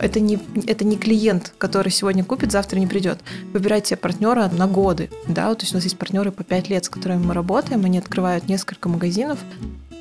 это 0.00 0.20
не, 0.20 0.38
это 0.66 0.84
не 0.84 0.96
клиент, 0.96 1.52
который 1.58 1.92
сегодня 1.92 2.24
купит, 2.24 2.52
завтра 2.52 2.78
не 2.78 2.86
придет. 2.86 3.20
Выбирайте 3.52 3.96
партнера 3.96 4.48
на 4.48 4.66
годы. 4.66 5.10
Да? 5.28 5.54
То 5.54 5.62
есть 5.62 5.72
у 5.72 5.76
нас 5.76 5.84
есть 5.84 5.98
партнеры 5.98 6.32
по 6.32 6.44
5 6.44 6.68
лет, 6.68 6.84
с 6.84 6.88
которыми 6.88 7.24
мы 7.24 7.34
работаем, 7.34 7.84
они 7.84 7.98
открывают 7.98 8.48
несколько 8.48 8.88
магазинов, 8.88 9.38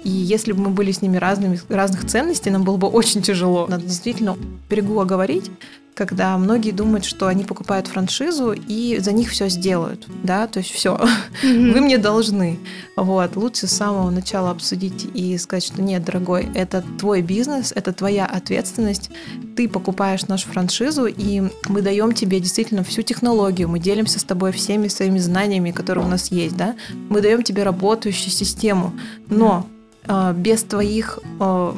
и 0.04 0.10
если 0.10 0.54
бы 0.54 0.62
мы 0.62 0.70
были 0.70 0.92
с 0.92 1.02
ними 1.02 1.18
разными, 1.18 1.60
разных 1.68 2.08
ценностей, 2.08 2.50
нам 2.50 2.64
было 2.64 2.78
бы 2.78 2.88
очень 2.88 3.22
тяжело. 3.22 3.68
Надо 3.68 3.84
действительно 3.84 4.38
берегу 4.70 5.00
оговорить, 5.00 5.52
когда 6.00 6.38
многие 6.38 6.72
думают, 6.72 7.04
что 7.04 7.28
они 7.28 7.44
покупают 7.44 7.88
франшизу 7.88 8.54
и 8.54 9.00
за 9.00 9.12
них 9.12 9.32
все 9.32 9.50
сделают, 9.50 10.08
да, 10.24 10.48
то 10.48 10.60
есть 10.60 10.72
все, 10.72 10.98
вы 11.44 11.82
мне 11.82 11.98
должны. 11.98 12.58
Вот, 12.96 13.36
лучше 13.36 13.68
с 13.68 13.72
самого 13.72 14.10
начала 14.10 14.52
обсудить 14.52 15.08
и 15.14 15.38
сказать, 15.38 15.66
что 15.66 15.82
нет, 15.82 16.06
дорогой, 16.06 16.48
это 16.56 16.86
твой 16.98 17.22
бизнес, 17.22 17.74
это 17.76 17.92
твоя 17.92 18.26
ответственность, 18.26 19.12
ты 19.58 19.68
покупаешь 19.68 20.26
нашу 20.28 20.48
франшизу, 20.48 21.06
и 21.06 21.44
мы 21.68 21.82
даем 21.82 22.14
тебе 22.14 22.40
действительно 22.40 22.86
всю 22.86 23.02
технологию, 23.02 23.68
мы 23.68 23.80
делимся 23.80 24.20
с 24.20 24.24
тобой 24.24 24.54
всеми 24.54 24.88
своими 24.88 25.20
знаниями, 25.20 25.72
которые 25.72 26.06
у 26.06 26.10
нас 26.10 26.32
есть, 26.32 26.56
да, 26.56 26.76
мы 27.10 27.20
даем 27.20 27.44
тебе 27.44 27.64
работающую 27.64 28.32
систему, 28.32 28.94
но 29.28 29.68
э, 30.08 30.34
без 30.34 30.64
твоих 30.64 31.20
э, 31.42 31.74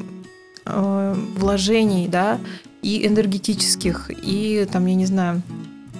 э, 0.67 1.15
вложений, 1.37 2.07
да, 2.07 2.37
и 2.81 3.05
энергетических, 3.05 4.09
и 4.23 4.67
там, 4.71 4.85
я 4.85 4.95
не 4.95 5.05
знаю, 5.05 5.41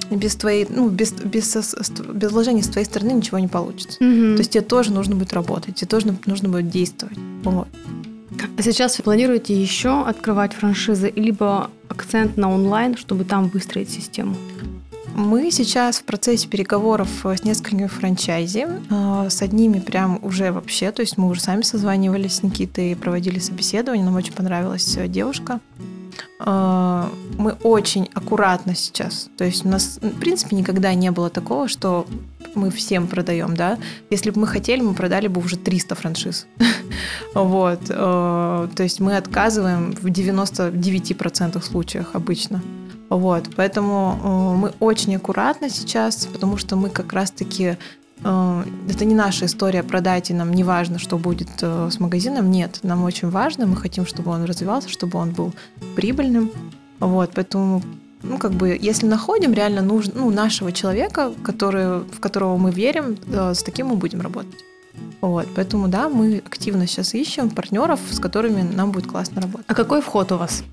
без 0.10 0.36
твоей, 0.36 0.68
ну, 0.70 0.90
без, 0.90 1.12
без, 1.14 1.56
без 2.14 2.32
вложений 2.32 2.64
с 2.64 2.68
твоей 2.68 2.86
стороны 2.86 3.12
ничего 3.12 3.40
не 3.40 3.48
получится. 3.48 4.04
Мгм. 4.04 4.36
То 4.36 4.40
есть 4.40 4.52
тебе 4.52 4.62
тоже 4.62 4.92
нужно 4.92 5.16
будет 5.16 5.34
работать, 5.34 5.76
тебе 5.76 5.88
тоже 5.88 6.08
нужно 6.26 6.50
будет 6.50 6.70
действовать. 6.70 7.18
Вот. 7.44 7.68
А 8.58 8.62
сейчас 8.62 8.98
вы 8.98 9.04
планируете 9.04 9.60
еще 9.60 10.04
открывать 10.06 10.54
франшизы, 10.54 11.12
либо 11.16 11.70
акцент 11.90 12.38
на 12.38 12.52
онлайн, 12.52 12.98
чтобы 12.98 13.24
там 13.24 13.48
выстроить 13.50 13.90
систему? 13.90 14.36
Мы 15.14 15.52
сейчас 15.52 16.00
в 16.00 16.04
процессе 16.04 16.48
переговоров 16.48 17.26
э, 17.26 17.36
с 17.36 17.44
несколькими 17.44 17.88
франчайзи, 17.88 18.68
э, 18.90 19.30
с 19.30 19.42
одними 19.42 19.80
прям 19.80 20.20
уже 20.24 20.52
вообще, 20.52 20.92
то 20.92 21.02
есть 21.02 21.18
мы 21.18 21.28
уже 21.28 21.42
сами 21.42 21.64
созванивались 21.64 22.36
с 22.36 22.44
Никитой 22.44 22.94
и 22.94 22.96
проводили 22.96 23.40
собеседование, 23.40 24.06
нам 24.06 24.16
очень 24.16 24.34
понравилась 24.34 24.96
э, 24.98 25.10
девушка. 25.10 25.60
Мы 26.46 27.52
очень 27.64 28.10
аккуратно 28.14 28.76
сейчас, 28.76 29.30
то 29.38 29.44
есть 29.44 29.66
у 29.66 29.70
нас, 29.70 30.00
в 30.02 30.20
принципе, 30.20 30.56
никогда 30.56 30.94
не 30.94 31.12
было 31.12 31.30
такого, 31.30 31.68
что 31.68 32.06
мы 32.56 32.70
всем 32.70 33.08
продаем, 33.08 33.56
да. 33.56 33.78
Если 34.10 34.32
бы 34.32 34.42
мы 34.42 34.48
хотели, 34.48 34.82
мы 34.82 34.94
продали 34.94 35.28
бы 35.28 35.42
уже 35.42 35.58
300 35.58 35.96
франшиз. 35.96 36.48
Вот. 37.34 37.80
э, 37.90 38.68
То 38.76 38.84
есть 38.84 39.00
мы 39.00 39.16
отказываем 39.16 39.94
в 39.94 40.06
99% 40.06 41.62
случаях 41.62 42.10
обычно. 42.14 42.62
Вот, 43.10 43.50
поэтому 43.56 44.20
э, 44.24 44.58
мы 44.58 44.74
очень 44.80 45.16
аккуратно 45.16 45.70
сейчас, 45.70 46.26
потому 46.26 46.58
что 46.58 46.76
мы 46.76 46.90
как 46.90 47.14
раз-таки 47.14 47.78
это 48.24 49.06
не 49.06 49.16
наша 49.16 49.46
история 49.46 49.84
продать, 49.84 50.30
и 50.30 50.34
нам 50.34 50.54
не 50.54 50.64
важно, 50.64 51.00
что 51.00 51.18
будет 51.18 51.50
э, 51.62 51.90
с 51.92 52.00
магазином. 52.00 52.52
Нет, 52.52 52.80
нам 52.84 53.04
очень 53.04 53.30
важно, 53.30 53.66
мы 53.66 53.76
хотим, 53.76 54.06
чтобы 54.06 54.32
он 54.32 54.44
развивался, 54.44 54.90
чтобы 54.90 55.18
он 55.18 55.32
был 55.32 55.54
прибыльным. 55.96 56.52
Вот, 57.00 57.32
поэтому, 57.34 57.82
ну, 58.22 58.38
как 58.38 58.52
бы, 58.52 58.78
если 58.80 59.08
находим 59.08 59.54
реально 59.54 59.82
нужно, 59.82 60.14
ну, 60.16 60.30
нашего 60.30 60.72
человека, 60.72 61.34
который, 61.44 62.02
в 62.02 62.20
которого 62.20 62.58
мы 62.58 62.72
верим, 62.72 63.18
э, 63.28 63.54
с 63.56 63.64
таким 63.64 63.88
мы 63.88 63.96
будем 63.96 64.22
работать. 64.22 64.60
Вот, 65.22 65.48
поэтому, 65.56 65.88
да, 65.88 66.08
мы 66.08 66.44
активно 66.46 66.86
сейчас 66.86 67.16
ищем 67.16 67.50
партнеров, 67.50 68.00
с 68.12 68.20
которыми 68.20 68.62
нам 68.62 68.92
будет 68.92 69.08
классно 69.08 69.42
работать. 69.42 69.66
А 69.68 69.74
какой 69.74 70.02
вход 70.02 70.32
у 70.32 70.38
вас? 70.38 70.64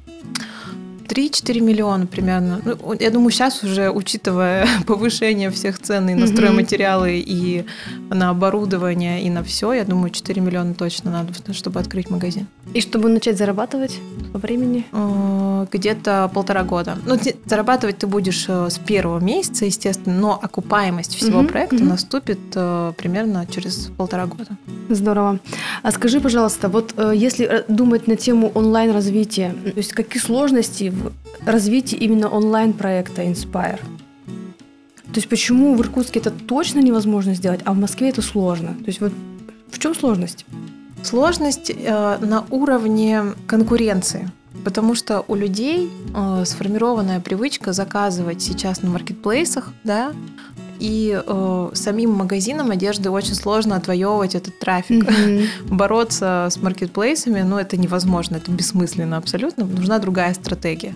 3-4 1.08 1.60
миллиона 1.60 2.06
примерно. 2.06 2.60
Ну, 2.64 2.94
я 3.00 3.10
думаю, 3.10 3.30
сейчас 3.30 3.64
уже, 3.64 3.90
учитывая 3.90 4.66
повышение 4.86 5.50
всех 5.50 5.78
цен 5.80 6.08
и 6.10 6.14
на 6.14 6.26
стройматериалы, 6.26 7.18
и 7.18 7.64
на 8.10 8.30
оборудование, 8.30 9.22
и 9.22 9.30
на 9.30 9.42
все, 9.42 9.72
я 9.72 9.84
думаю, 9.84 10.10
4 10.10 10.40
миллиона 10.40 10.74
точно 10.74 11.10
надо, 11.10 11.32
чтобы 11.54 11.80
открыть 11.80 12.10
магазин. 12.10 12.46
И 12.74 12.80
чтобы 12.80 13.08
начать 13.08 13.38
зарабатывать 13.38 13.98
по 14.32 14.38
времени? 14.38 14.84
Э, 14.92 15.66
Где-то 15.72 16.30
полтора 16.34 16.62
года. 16.64 16.98
Ну, 17.06 17.16
зарабатывать 17.46 17.98
ты 17.98 18.06
будешь 18.06 18.44
э, 18.48 18.68
с 18.70 18.78
первого 18.78 19.20
месяца, 19.20 19.64
естественно, 19.64 20.14
но 20.16 20.38
окупаемость 20.40 21.14
всего 21.14 21.38
Мгм, 21.40 21.48
проекта 21.48 21.76
мгм. 21.76 21.88
наступит 21.88 22.38
э, 22.54 22.92
примерно 22.96 23.46
через 23.50 23.90
полтора 23.96 24.26
года. 24.26 24.50
Здорово. 24.90 25.38
А 25.82 25.92
скажи, 25.92 26.20
пожалуйста, 26.20 26.68
вот 26.68 26.94
если 27.14 27.64
думать 27.68 28.06
на 28.06 28.16
тему 28.16 28.50
онлайн-развития, 28.54 29.54
то 29.64 29.72
есть 29.76 29.92
какие 29.92 30.22
сложности 30.22 30.92
развитии 31.44 31.96
именно 31.96 32.28
онлайн-проекта 32.28 33.22
Inspire? 33.22 33.80
То 35.04 35.14
есть 35.14 35.28
почему 35.28 35.74
в 35.74 35.80
Иркутске 35.80 36.20
это 36.20 36.30
точно 36.30 36.80
невозможно 36.80 37.34
сделать, 37.34 37.60
а 37.64 37.72
в 37.72 37.78
Москве 37.78 38.10
это 38.10 38.22
сложно? 38.22 38.74
То 38.74 38.86
есть 38.86 39.00
вот 39.00 39.12
в 39.70 39.78
чем 39.78 39.94
сложность? 39.94 40.44
Сложность 41.02 41.70
э, 41.70 42.18
на 42.20 42.44
уровне 42.50 43.22
конкуренции. 43.46 44.30
Потому 44.64 44.94
что 44.94 45.24
у 45.28 45.34
людей 45.34 45.90
э, 46.14 46.44
сформированная 46.44 47.20
привычка 47.20 47.72
заказывать 47.72 48.42
сейчас 48.42 48.82
на 48.82 48.90
маркетплейсах, 48.90 49.72
да, 49.84 50.12
и 50.78 51.20
э, 51.24 51.70
самим 51.74 52.12
магазинам 52.12 52.70
одежды 52.70 53.10
очень 53.10 53.34
сложно 53.34 53.76
отвоевывать 53.76 54.34
этот 54.34 54.58
трафик. 54.58 55.08
Мгм. 55.10 55.46
Бороться 55.76 56.48
с 56.50 56.56
маркетплейсами, 56.56 57.42
ну, 57.42 57.58
это 57.58 57.76
невозможно, 57.76 58.36
это 58.36 58.50
бессмысленно 58.50 59.16
абсолютно. 59.16 59.64
Нужна 59.64 59.98
другая 59.98 60.34
стратегия. 60.34 60.94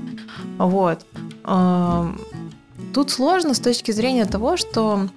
Вот. 0.58 1.04
Эм, 1.44 2.18
Тут 2.92 3.10
сложно 3.10 3.54
с 3.54 3.60
точки 3.60 3.90
зрения 3.90 4.26
того, 4.26 4.56
что 4.56 5.08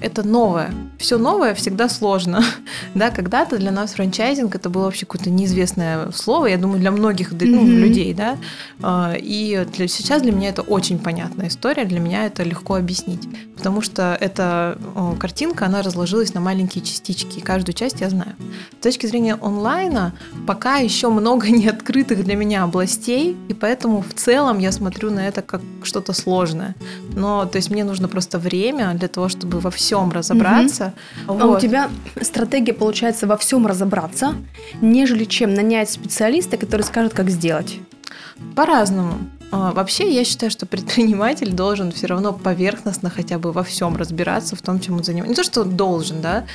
это 0.00 0.26
новое. 0.26 0.72
Все 0.98 1.18
новое 1.18 1.54
всегда 1.54 1.88
сложно. 1.88 2.42
Да, 2.94 3.10
когда-то 3.10 3.56
для 3.58 3.70
нас 3.70 3.94
франчайзинг 3.94 4.54
это 4.54 4.68
было 4.68 4.84
вообще 4.84 5.06
какое-то 5.06 5.30
неизвестное 5.30 6.10
слово, 6.12 6.46
я 6.46 6.56
думаю, 6.58 6.78
для 6.80 6.90
многих 6.90 7.32
ну, 7.32 7.60
Мгм. 7.62 7.78
людей, 7.78 8.12
да. 8.14 8.36
А, 8.82 9.14
И 9.16 9.64
для- 9.76 9.88
сейчас 9.88 10.22
для 10.22 10.32
меня 10.32 10.48
это 10.50 10.62
очень 10.62 10.98
понятная 10.98 11.48
история, 11.48 11.84
для 11.84 12.00
меня 12.00 12.26
это 12.26 12.42
легко 12.42 12.74
объяснить. 12.74 13.28
Потому 13.56 13.80
что 13.80 14.16
эта 14.20 14.76
картинка, 15.20 15.66
она 15.66 15.82
разложилась 15.82 16.34
на 16.34 16.40
маленькие 16.40 16.84
частички, 16.84 17.38
и 17.38 17.40
каждую 17.40 17.74
часть 17.74 18.00
я 18.00 18.10
знаю. 18.10 18.34
С 18.80 18.82
точки 18.82 19.06
зрения 19.06 19.36
онлайна 19.40 20.12
пока 20.46 20.76
еще 20.78 21.08
много 21.08 21.48
неоткрытых 21.50 22.24
для 22.24 22.34
меня 22.36 22.64
областей, 22.64 23.36
и 23.48 23.54
поэтому 23.54 24.02
в 24.02 24.12
целом 24.14 24.58
я 24.58 24.72
смотрю 24.72 25.10
на 25.10 25.20
это 25.28 25.42
как 25.42 25.60
что-то 25.82 26.12
сложное. 26.12 26.74
Но, 27.14 27.46
то 27.46 27.56
есть 27.56 27.70
мне 27.70 27.84
нужно 27.84 28.08
просто 28.08 28.38
время 28.38 28.94
для 28.94 29.08
того, 29.08 29.28
чтобы 29.28 29.51
во 29.60 29.70
всем 29.70 30.10
разобраться. 30.10 30.94
А 31.26 31.32
у 31.32 31.36
Вот. 31.36 31.60
тебя 31.60 31.88
стратегия 32.20 32.72
получается 32.72 33.26
во 33.26 33.36
всем 33.36 33.66
разобраться, 33.66 34.34
нежели 34.80 35.24
чем 35.24 35.54
нанять 35.54 35.90
специалиста, 35.90 36.56
который 36.56 36.82
скажет, 36.82 37.14
как 37.14 37.30
сделать. 37.30 37.78
По-разному. 38.54 39.14
А, 39.54 39.72
Вообще, 39.72 40.10
я 40.10 40.24
считаю, 40.24 40.50
что 40.50 40.64
предприниматель 40.64 41.52
должен 41.52 41.92
все 41.92 42.06
равно 42.06 42.32
поверхностно 42.32 43.10
хотя 43.10 43.38
бы 43.38 43.52
во 43.52 43.62
всем 43.62 43.96
разбираться, 43.96 44.56
в 44.56 44.62
том, 44.62 44.80
чем 44.80 44.96
он 44.96 45.04
занимается. 45.04 45.30
Не 45.30 45.36
то, 45.36 45.44
что 45.44 45.60
он 45.60 45.76
должен, 45.76 46.22
да, 46.22 46.46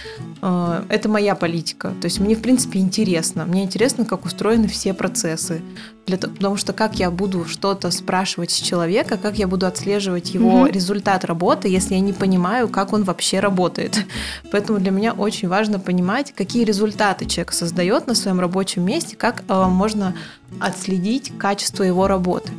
а, 0.42 0.84
это 0.90 1.08
моя 1.08 1.36
политика. 1.36 1.94
То 2.02 2.06
есть 2.06 2.20
мне, 2.20 2.36
в 2.36 2.42
принципе, 2.42 2.80
интересно. 2.80 3.46
Мне 3.46 3.64
интересно, 3.64 4.04
как 4.04 4.26
устроены 4.26 4.68
все 4.68 4.94
процессы. 4.94 5.62
Для 6.08 6.18
потому 6.18 6.56
что 6.56 6.72
как 6.72 7.00
я 7.00 7.12
буду 7.12 7.44
что-то 7.44 7.92
спрашивать 7.92 8.52
с 8.52 8.56
человека, 8.56 9.18
как 9.18 9.38
я 9.38 9.46
буду 9.46 9.66
отслеживать 9.66 10.34
его 10.34 10.62
Мгм. 10.62 10.68
результат 10.68 11.26
работы, 11.26 11.68
если 11.68 11.96
я 11.96 12.00
не 12.00 12.14
понимаю, 12.14 12.70
как 12.70 12.94
он 12.94 13.04
вообще 13.04 13.42
работает. 13.42 14.06
Поэтому 14.52 14.80
для 14.80 14.92
меня 14.92 15.12
очень 15.12 15.50
важно 15.50 15.80
понимать, 15.80 16.34
какие 16.34 16.64
результаты 16.64 17.26
человек 17.26 17.52
создает 17.52 18.08
на 18.08 18.16
своем 18.16 18.40
рабочем 18.40 18.86
месте, 18.86 19.18
как 19.18 19.44
э, 19.50 19.66
можно 19.66 20.16
отследить 20.62 21.34
качество 21.38 21.84
его 21.84 22.08
работы. 22.08 22.54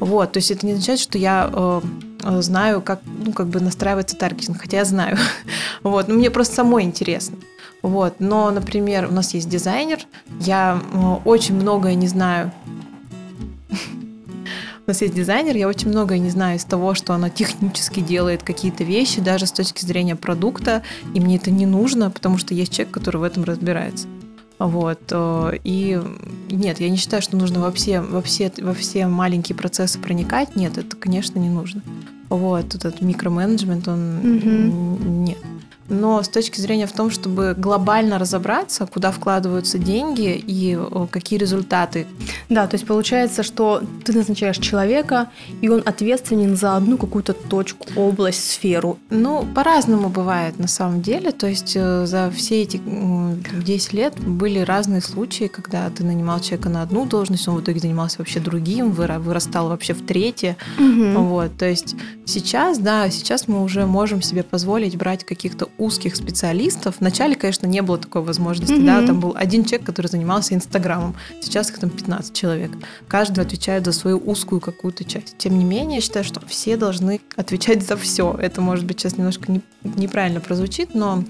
Вот, 0.00 0.32
то 0.32 0.38
есть 0.38 0.50
это 0.50 0.64
не 0.64 0.72
означает, 0.72 0.98
что 0.98 1.18
я 1.18 1.50
э, 1.52 1.80
э, 2.22 2.40
знаю, 2.40 2.80
как, 2.80 3.00
ну, 3.04 3.34
как 3.34 3.48
бы 3.48 3.60
настраивается 3.60 4.16
таргетинг, 4.16 4.58
хотя 4.60 4.78
я 4.78 4.84
знаю. 4.86 5.18
Вот, 5.82 6.08
но 6.08 6.14
мне 6.14 6.30
просто 6.30 6.54
самой 6.54 6.84
интересно. 6.84 7.36
Вот, 7.82 8.14
но, 8.18 8.50
например, 8.50 9.08
у 9.10 9.12
нас 9.12 9.34
есть 9.34 9.46
дизайнер, 9.50 9.98
я 10.40 10.80
э, 10.80 11.16
очень 11.26 11.54
многое 11.54 11.94
не 11.94 12.08
знаю. 12.08 12.50
У 14.86 14.90
нас 14.90 15.00
есть 15.00 15.14
дизайнер, 15.14 15.56
я 15.56 15.66
очень 15.66 15.88
многое 15.88 16.18
не 16.18 16.28
знаю 16.28 16.58
из 16.58 16.64
того, 16.64 16.92
что 16.94 17.14
она 17.14 17.30
технически 17.30 18.00
делает 18.00 18.42
какие-то 18.42 18.84
вещи, 18.84 19.22
даже 19.22 19.46
с 19.46 19.52
точки 19.52 19.82
зрения 19.82 20.14
продукта, 20.14 20.82
и 21.14 21.20
мне 21.20 21.36
это 21.36 21.50
не 21.50 21.64
нужно, 21.64 22.10
потому 22.10 22.36
что 22.36 22.52
есть 22.52 22.72
человек, 22.74 22.92
который 22.92 23.16
в 23.16 23.22
этом 23.22 23.44
разбирается. 23.44 24.06
Вот. 24.58 25.00
э, 25.10 25.58
И 25.64 26.00
нет, 26.50 26.80
я 26.80 26.90
не 26.90 26.96
считаю, 26.98 27.22
что 27.22 27.36
нужно 27.38 27.60
во 27.60 27.72
все, 27.72 28.00
во 28.02 28.20
все, 28.20 28.52
во 28.58 28.74
все 28.74 29.06
маленькие 29.06 29.56
процессы 29.56 29.98
проникать. 29.98 30.54
Нет, 30.54 30.76
это, 30.76 30.96
конечно, 30.96 31.38
не 31.38 31.48
нужно. 31.48 31.80
Вот, 32.28 32.74
этот 32.74 33.00
микроменеджмент, 33.00 33.88
он 33.88 33.98
м, 34.22 35.24
нет. 35.24 35.38
Но 35.88 36.22
с 36.22 36.28
точки 36.28 36.60
зрения 36.60 36.86
в 36.86 36.92
том, 36.92 37.10
чтобы 37.10 37.54
глобально 37.56 38.18
разобраться, 38.18 38.86
куда 38.86 39.10
вкладываются 39.10 39.78
деньги 39.78 40.42
и 40.46 40.78
какие 41.10 41.38
результаты. 41.38 42.06
Да, 42.48 42.66
то 42.66 42.74
есть 42.74 42.86
получается, 42.86 43.42
что 43.42 43.82
ты 44.04 44.12
назначаешь 44.12 44.58
человека, 44.58 45.30
и 45.60 45.68
он 45.68 45.82
ответственен 45.84 46.56
за 46.56 46.76
одну 46.76 46.96
какую-то 46.96 47.32
точку, 47.32 47.86
область, 47.96 48.50
сферу. 48.50 48.98
Ну, 49.10 49.46
по-разному 49.54 50.08
бывает 50.08 50.58
на 50.58 50.68
самом 50.68 51.02
деле. 51.02 51.30
То 51.32 51.46
есть 51.46 51.72
э, 51.74 52.06
за 52.06 52.30
все 52.30 52.62
эти 52.62 52.80
10 53.52 53.92
лет 53.92 54.18
были 54.18 54.60
разные 54.60 55.00
случаи, 55.00 55.46
когда 55.48 55.88
ты 55.90 56.04
нанимал 56.04 56.40
человека 56.40 56.68
на 56.68 56.82
одну 56.82 57.04
должность, 57.06 57.46
он 57.48 57.56
в 57.56 57.60
итоге 57.60 57.80
занимался 57.80 58.18
вообще 58.18 58.40
другим, 58.40 58.90
вырастал 58.92 59.68
вообще 59.68 59.94
в 59.94 60.04
третье. 60.04 60.56
Угу. 60.78 61.20
Вот, 61.24 61.56
то 61.56 61.66
есть 61.66 61.96
сейчас, 62.24 62.78
да, 62.78 63.10
сейчас 63.10 63.48
мы 63.48 63.62
уже 63.62 63.86
можем 63.86 64.22
себе 64.22 64.42
позволить 64.42 64.96
брать 64.96 65.24
каких-то 65.24 65.68
узких 65.78 66.16
специалистов. 66.16 66.96
Вначале, 67.00 67.34
конечно, 67.34 67.66
не 67.66 67.82
было 67.82 67.98
такой 67.98 68.22
возможности, 68.22 68.74
угу. 68.74 68.86
да, 68.86 69.06
там 69.06 69.20
был 69.20 69.34
один 69.36 69.64
человек, 69.64 69.86
который 69.86 70.06
занимался 70.06 70.54
Инстаграмом, 70.54 71.14
сейчас 71.40 71.70
их 71.70 71.78
там 71.78 71.90
15 71.90 72.32
человек. 72.32 72.70
Каждый 73.08 73.40
отвечает 73.40 73.84
за 73.84 73.92
свою 73.92 74.18
узкую 74.18 74.60
какую-то 74.60 75.04
часть. 75.04 75.36
Тем 75.38 75.58
не 75.58 75.64
менее, 75.64 75.96
я 75.96 76.00
считаю, 76.00 76.24
что 76.24 76.40
все 76.46 76.76
должны 76.76 77.20
отвечать 77.36 77.86
за 77.86 77.96
все. 77.96 78.36
Это, 78.40 78.60
может 78.60 78.84
быть, 78.84 79.00
сейчас 79.00 79.16
немножко 79.16 79.50
не, 79.50 79.60
неправильно 79.82 80.40
прозвучит, 80.40 80.94
но 80.94 81.24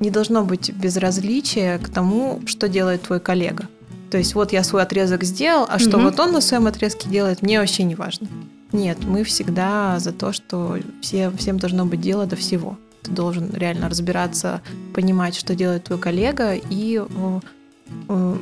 не 0.00 0.10
должно 0.10 0.44
быть 0.44 0.72
безразличия 0.72 1.78
к 1.78 1.88
тому, 1.88 2.40
что 2.46 2.68
делает 2.68 3.02
твой 3.02 3.20
коллега. 3.20 3.68
То 4.10 4.18
есть 4.18 4.34
вот 4.34 4.52
я 4.52 4.62
свой 4.62 4.82
отрезок 4.82 5.24
сделал, 5.24 5.66
а 5.68 5.78
что 5.78 5.96
угу. 5.96 6.06
вот 6.06 6.20
он 6.20 6.32
на 6.32 6.40
своем 6.40 6.66
отрезке 6.66 7.08
делает, 7.08 7.42
мне 7.42 7.58
вообще 7.58 7.82
не 7.82 7.94
важно. 7.94 8.28
Нет, 8.72 8.98
мы 9.04 9.24
всегда 9.24 9.98
за 9.98 10.12
то, 10.12 10.32
что 10.32 10.78
все, 11.00 11.30
всем 11.30 11.58
должно 11.58 11.86
быть 11.86 12.00
дело 12.00 12.26
до 12.26 12.36
всего. 12.36 12.76
Ты 13.06 13.12
должен 13.12 13.50
реально 13.54 13.88
разбираться, 13.88 14.60
понимать, 14.94 15.36
что 15.36 15.54
делает 15.54 15.84
твой 15.84 15.98
коллега, 15.98 16.54
и 16.54 17.00
э, 17.00 17.40
э, 18.08 18.36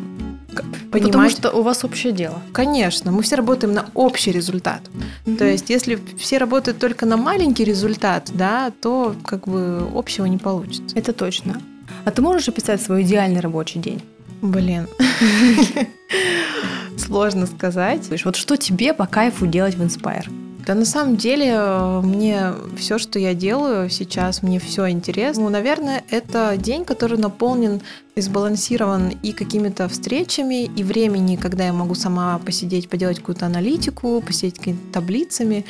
понимать... 0.91 1.13
Потому 1.13 1.31
что 1.31 1.51
у 1.53 1.63
вас 1.63 1.85
общее 1.85 2.13
дело. 2.13 2.41
Конечно, 2.53 3.13
мы 3.13 3.23
все 3.23 3.37
работаем 3.37 3.75
на 3.75 3.87
общий 3.95 4.33
результат. 4.33 4.81
Угу. 5.27 5.37
То 5.37 5.45
есть, 5.45 5.71
если 5.71 5.99
все 6.19 6.39
работают 6.39 6.79
только 6.79 7.07
на 7.07 7.17
маленький 7.17 7.65
результат, 7.65 8.31
да, 8.35 8.73
то 8.81 9.15
как 9.25 9.47
бы 9.47 9.87
общего 9.95 10.25
не 10.27 10.39
получится. 10.39 10.97
Это 10.97 11.13
точно. 11.13 11.61
А 12.05 12.11
ты 12.11 12.23
можешь 12.23 12.49
описать 12.49 12.81
свой 12.81 13.03
идеальный 13.03 13.41
рабочий 13.41 13.79
день? 13.81 14.03
Блин. 14.43 14.89
Сложно 16.99 17.47
сказать. 17.47 18.09
Вот 18.25 18.37
что 18.37 18.57
тебе 18.57 18.95
по 18.95 19.07
кайфу 19.07 19.47
делать 19.47 19.75
в 19.75 19.83
Inspire? 19.83 20.44
Да 20.67 20.75
на 20.75 20.85
самом 20.85 21.17
деле 21.17 21.53
э, 21.55 22.01
мне 22.03 22.53
все, 22.77 22.99
что 22.99 23.19
я 23.19 23.35
делаю 23.35 23.91
сейчас, 23.91 24.43
мне 24.43 24.59
все 24.59 24.89
интересно. 24.89 25.45
Ну, 25.45 25.51
наверное, 25.51 26.05
это 26.11 26.57
день, 26.57 26.85
который 26.85 27.19
наполнен 27.19 27.83
и 28.15 28.21
сбалансирован 28.21 29.09
и 29.23 29.33
какими-то 29.33 29.89
встречами, 29.89 30.65
и 30.65 30.85
времени, 30.85 31.37
когда 31.37 31.65
я 31.67 31.73
могу 31.73 31.95
сама 31.95 32.39
посидеть, 32.39 32.89
поделать 32.89 33.19
какую-то 33.19 33.47
аналитику, 33.47 34.23
посидеть 34.25 34.59
какими-то 34.59 34.93
таблицами, 34.93 35.65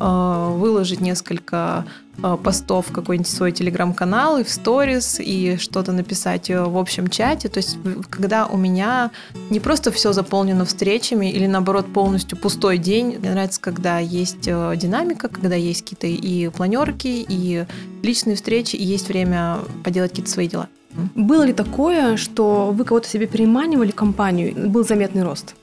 э, 0.00 0.54
выложить 0.56 1.02
несколько 1.02 1.84
э, 2.22 2.38
постов 2.42 2.88
в 2.88 2.92
какой-нибудь 2.92 3.30
свой 3.30 3.52
телеграм-канал 3.52 4.38
и 4.38 4.44
в 4.44 4.50
сторис, 4.50 5.20
и 5.20 5.58
что-то 5.58 5.92
написать 5.92 6.48
в 6.48 6.78
общем 6.78 7.08
чате. 7.08 7.48
То 7.50 7.58
есть, 7.58 7.76
когда 8.08 8.46
у 8.46 8.56
меня 8.56 9.10
не 9.50 9.60
просто 9.60 9.92
все 9.92 10.14
заполнено 10.14 10.64
встречами 10.64 11.30
или 11.30 11.46
наоборот 11.46 11.92
полностью 11.92 12.38
пустой 12.38 12.78
день. 12.78 13.18
Мне 13.18 13.32
нравится, 13.32 13.60
когда 13.60 13.98
есть 13.98 14.46
э, 14.48 14.74
динамика, 14.76 15.28
когда 15.28 15.54
есть 15.54 15.82
какие-то 15.82 16.06
и 16.06 16.48
планерки, 16.48 17.26
и 17.28 17.66
личные 18.02 18.36
встречи, 18.36 18.76
и 18.76 18.84
есть 18.84 19.08
время 19.08 19.58
поделать 19.84 20.12
какие-то 20.12 20.30
свои 20.30 20.48
дела. 20.48 20.68
Было 21.14 21.44
ли 21.44 21.52
такое, 21.52 22.16
что 22.16 22.72
вы 22.72 22.84
кого-то 22.84 23.08
себе 23.08 23.26
переманивали 23.26 23.90
компанию, 23.90 24.70
был 24.70 24.84
заметный 24.84 25.22
рост? 25.22 25.54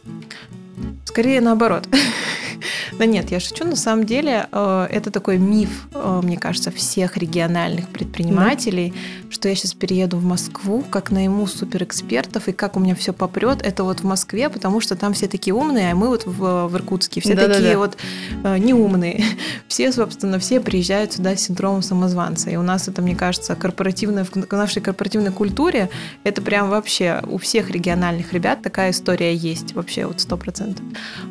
Скорее 1.05 1.41
наоборот. 1.41 1.87
Да 2.97 3.05
нет, 3.05 3.31
я 3.31 3.39
шучу. 3.39 3.65
На 3.65 3.75
самом 3.75 4.05
деле 4.05 4.47
э, 4.51 4.87
это 4.89 5.11
такой 5.11 5.37
миф, 5.37 5.87
э, 5.93 6.21
мне 6.23 6.37
кажется, 6.37 6.71
всех 6.71 7.17
региональных 7.17 7.87
предпринимателей, 7.89 8.93
да. 9.23 9.31
что 9.31 9.49
я 9.49 9.55
сейчас 9.55 9.73
перееду 9.73 10.17
в 10.17 10.23
Москву, 10.23 10.83
как 10.89 11.11
найму 11.11 11.45
суперэкспертов, 11.47 12.47
и 12.47 12.53
как 12.53 12.75
у 12.75 12.79
меня 12.79 12.95
все 12.95 13.13
попрет. 13.13 13.61
Это 13.61 13.83
вот 13.83 13.99
в 13.99 14.03
Москве, 14.03 14.49
потому 14.49 14.81
что 14.81 14.95
там 14.95 15.13
все 15.13 15.27
такие 15.27 15.53
умные, 15.53 15.91
а 15.91 15.95
мы 15.95 16.07
вот 16.07 16.25
в, 16.25 16.67
в 16.67 16.75
Иркутске 16.75 17.21
все 17.21 17.35
да, 17.35 17.47
такие 17.47 17.73
да, 17.73 17.77
вот 17.77 17.97
э, 18.43 18.57
неумные. 18.57 19.23
Все, 19.67 19.91
собственно, 19.91 20.39
все 20.39 20.61
приезжают 20.61 21.13
сюда 21.13 21.35
с 21.35 21.41
синдромом 21.41 21.81
самозванца. 21.81 22.49
И 22.49 22.55
у 22.55 22.61
нас 22.61 22.87
это, 22.87 23.01
мне 23.01 23.15
кажется, 23.15 23.53
корпоративная, 23.55 24.23
в 24.23 24.51
нашей 24.51 24.81
корпоративной 24.81 25.31
культуре 25.31 25.89
это 26.23 26.41
прям 26.41 26.69
вообще 26.69 27.21
у 27.27 27.37
всех 27.37 27.69
региональных 27.69 28.31
ребят 28.33 28.61
такая 28.61 28.91
история 28.91 29.35
есть 29.35 29.73
вообще 29.73 30.05
вот 30.05 30.21
сто 30.21 30.37
процентов. 30.67 30.85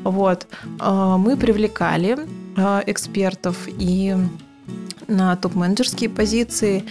Вот. 0.05 0.47
Мы 0.81 1.37
привлекали 1.37 2.19
э, 2.57 2.83
экспертов 2.87 3.57
и 3.67 4.17
на 5.09 5.37
топ-менеджерские 5.37 6.11
позиции. 6.11 6.85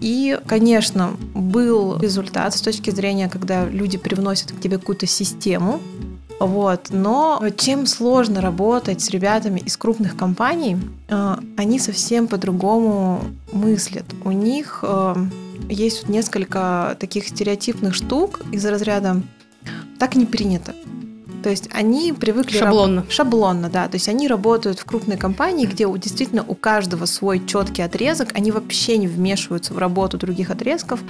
И, 0.00 0.38
конечно, 0.46 1.16
был 1.34 1.98
результат 1.98 2.54
с 2.54 2.60
точки 2.60 2.90
зрения, 2.90 3.28
когда 3.28 3.66
люди 3.66 3.98
привносят 3.98 4.52
к 4.52 4.60
тебе 4.60 4.78
какую-то 4.78 5.06
систему, 5.06 5.80
вот. 6.40 6.90
Но 6.90 7.42
чем 7.56 7.86
сложно 7.86 8.40
работать 8.40 9.00
с 9.00 9.10
ребятами 9.10 9.58
из 9.58 9.76
крупных 9.76 10.16
компаний, 10.16 10.76
э, 11.08 11.36
они 11.56 11.80
совсем 11.80 12.28
по-другому 12.28 13.22
мыслят. 13.52 14.04
У 14.24 14.30
них 14.30 14.84
есть 15.68 16.08
несколько 16.08 16.96
таких 17.00 17.26
стереотипных 17.28 17.94
штук 17.94 18.40
из 18.52 18.64
разряда 18.64 19.20
«так 19.98 20.14
не 20.14 20.26
принято». 20.26 20.74
То 21.42 21.50
есть 21.50 21.68
они 21.72 22.12
привыкли... 22.12 22.58
Шаблонно. 22.58 23.02
Раб... 23.02 23.10
Шаблонно, 23.10 23.68
да. 23.68 23.88
То 23.88 23.94
есть 23.96 24.08
они 24.08 24.28
работают 24.28 24.78
в 24.78 24.84
крупной 24.84 25.16
компании, 25.16 25.66
где 25.66 25.86
действительно 25.98 26.44
у 26.46 26.54
каждого 26.54 27.06
свой 27.06 27.44
четкий 27.46 27.82
отрезок, 27.82 28.30
они 28.34 28.50
вообще 28.50 28.96
не 28.96 29.06
вмешиваются 29.06 29.74
в 29.74 29.78
работу 29.78 30.18
других 30.18 30.50
отрезков, 30.50 31.00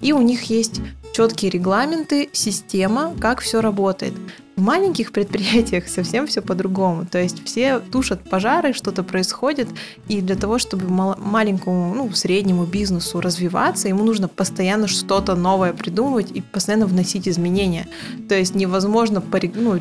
и 0.00 0.12
у 0.12 0.22
них 0.22 0.44
есть 0.44 0.80
четкие 1.12 1.50
регламенты, 1.50 2.28
система, 2.32 3.14
как 3.20 3.40
все 3.40 3.60
работает. 3.60 4.14
В 4.56 4.60
маленьких 4.60 5.10
предприятиях 5.10 5.88
совсем 5.88 6.28
все 6.28 6.40
по-другому. 6.40 7.06
То 7.06 7.20
есть 7.20 7.44
все 7.44 7.80
тушат 7.80 8.22
пожары, 8.22 8.72
что-то 8.72 9.02
происходит, 9.02 9.68
и 10.06 10.20
для 10.20 10.36
того, 10.36 10.58
чтобы 10.58 10.86
маленькому, 10.88 11.92
ну, 11.92 12.12
среднему 12.12 12.64
бизнесу 12.64 13.20
развиваться, 13.20 13.88
ему 13.88 14.04
нужно 14.04 14.28
постоянно 14.28 14.86
что-то 14.86 15.34
новое 15.34 15.72
придумывать 15.72 16.30
и 16.30 16.40
постоянно 16.40 16.86
вносить 16.86 17.26
изменения. 17.26 17.88
То 18.28 18.36
есть 18.36 18.54
невозможно 18.54 19.20
ну, 19.54 19.78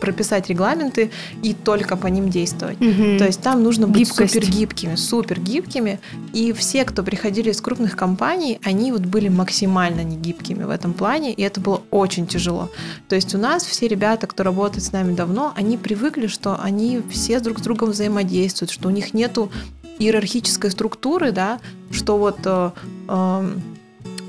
прописать 0.00 0.48
регламенты 0.48 1.10
и 1.42 1.52
только 1.52 1.96
по 1.96 2.06
ним 2.06 2.30
действовать. 2.30 2.80
Угу. 2.80 3.18
То 3.18 3.26
есть 3.26 3.42
там 3.42 3.62
нужно 3.62 3.86
быть 3.86 4.08
Гибкость. 4.08 4.32
супер 4.32 4.50
гибкими, 4.50 4.94
супер 4.94 5.38
гибкими. 5.38 6.00
И 6.32 6.54
все, 6.54 6.86
кто 6.86 7.02
приходили 7.02 7.50
из 7.50 7.60
крупных 7.60 7.94
компаний, 7.94 8.58
они 8.64 8.90
вот 8.90 9.02
были 9.02 9.28
максимально 9.28 10.02
негибкими 10.02 10.64
в 10.64 10.70
этом 10.70 10.94
плане, 10.94 11.34
и 11.34 11.42
это 11.42 11.60
было 11.60 11.82
очень 11.90 12.26
тяжело. 12.26 12.70
То 13.08 13.16
есть 13.16 13.34
у 13.34 13.38
нас 13.38 13.64
все 13.64 13.86
ребята 13.86 14.13
ребята, 14.14 14.28
кто 14.28 14.44
работает 14.44 14.84
с 14.84 14.92
нами 14.92 15.12
давно, 15.12 15.52
они 15.56 15.76
привыкли, 15.76 16.28
что 16.28 16.56
они 16.60 17.02
все 17.10 17.40
друг 17.40 17.58
с 17.58 17.62
другом 17.62 17.90
взаимодействуют, 17.90 18.70
что 18.70 18.86
у 18.86 18.92
них 18.92 19.12
нету 19.12 19.50
иерархической 19.98 20.70
структуры, 20.70 21.32
да, 21.32 21.58
что 21.90 22.16
вот 22.16 22.38
э, 22.44 22.70
э, 23.08 23.48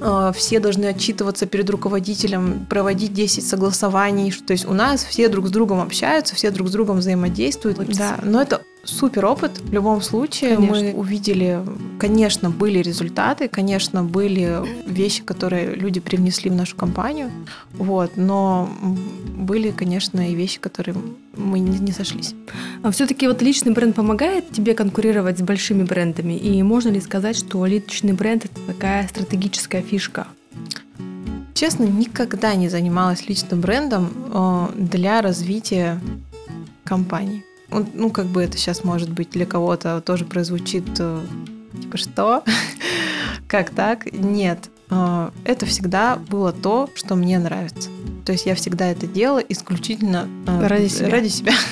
э 0.01 0.31
все 0.35 0.59
должны 0.59 0.85
отчитываться 0.85 1.45
перед 1.45 1.69
руководителем, 1.69 2.65
проводить 2.67 3.13
10 3.13 3.47
согласований. 3.47 4.31
То 4.31 4.53
есть 4.53 4.65
у 4.65 4.73
нас 4.73 5.03
все 5.03 5.29
друг 5.29 5.47
с 5.47 5.51
другом 5.51 5.81
общаются, 5.81 6.33
все 6.33 6.49
друг 6.49 6.69
с 6.69 6.71
другом 6.71 6.97
взаимодействуют. 6.97 7.77
Да, 7.95 8.17
но 8.23 8.41
это 8.41 8.61
супер 8.85 9.25
опыт. 9.25 9.59
В 9.59 9.73
любом 9.73 10.01
случае 10.01 10.55
конечно. 10.55 10.75
мы 10.75 10.93
увидели, 10.93 11.59
конечно, 11.99 12.49
были 12.49 12.79
результаты, 12.79 13.47
конечно, 13.47 14.03
были 14.03 14.61
вещи, 14.85 15.23
которые 15.23 15.75
люди 15.75 15.99
привнесли 15.99 16.49
в 16.49 16.55
нашу 16.55 16.75
компанию, 16.75 17.31
вот, 17.73 18.11
но 18.15 18.69
были, 19.35 19.71
конечно, 19.71 20.31
и 20.31 20.35
вещи, 20.35 20.59
которые 20.59 20.95
мы 21.35 21.59
не, 21.59 21.79
не 21.79 21.91
сошлись. 21.91 22.33
А 22.83 22.91
все-таки 22.91 23.27
вот 23.27 23.41
личный 23.41 23.73
бренд 23.73 23.95
помогает 23.95 24.51
тебе 24.51 24.73
конкурировать 24.73 25.39
с 25.39 25.41
большими 25.41 25.83
брендами? 25.83 26.33
И 26.33 26.61
можно 26.63 26.89
ли 26.89 27.01
сказать, 27.01 27.35
что 27.35 27.65
личный 27.65 28.13
бренд 28.13 28.45
это 28.45 28.59
такая 28.67 29.07
стратегическая 29.07 29.81
фишка? 29.81 30.27
Честно, 31.53 31.83
никогда 31.83 32.53
не 32.55 32.69
занималась 32.69 33.29
личным 33.29 33.61
брендом 33.61 34.11
э, 34.33 34.67
для 34.75 35.21
развития 35.21 36.01
компании 36.83 37.43
ну, 37.69 38.09
как 38.09 38.25
бы 38.25 38.43
это 38.43 38.57
сейчас, 38.57 38.83
может 38.83 39.09
быть, 39.09 39.31
для 39.31 39.45
кого-то 39.45 40.01
тоже 40.01 40.25
прозвучит, 40.25 40.85
э, 40.99 41.21
типа, 41.81 41.97
что? 41.97 42.43
как 43.47 43.69
так? 43.69 44.11
Нет. 44.11 44.69
Э, 44.89 45.31
это 45.43 45.65
всегда 45.65 46.15
было 46.15 46.51
то, 46.51 46.89
что 46.95 47.15
мне 47.15 47.39
нравится. 47.39 47.89
То 48.25 48.31
есть 48.31 48.45
я 48.45 48.55
всегда 48.55 48.87
это 48.87 49.07
делала 49.07 49.39
исключительно 49.39 50.27
э, 50.47 50.67
ради 50.67 50.87
себя. 50.87 51.09
Ради 51.09 51.27
себя. 51.27 51.53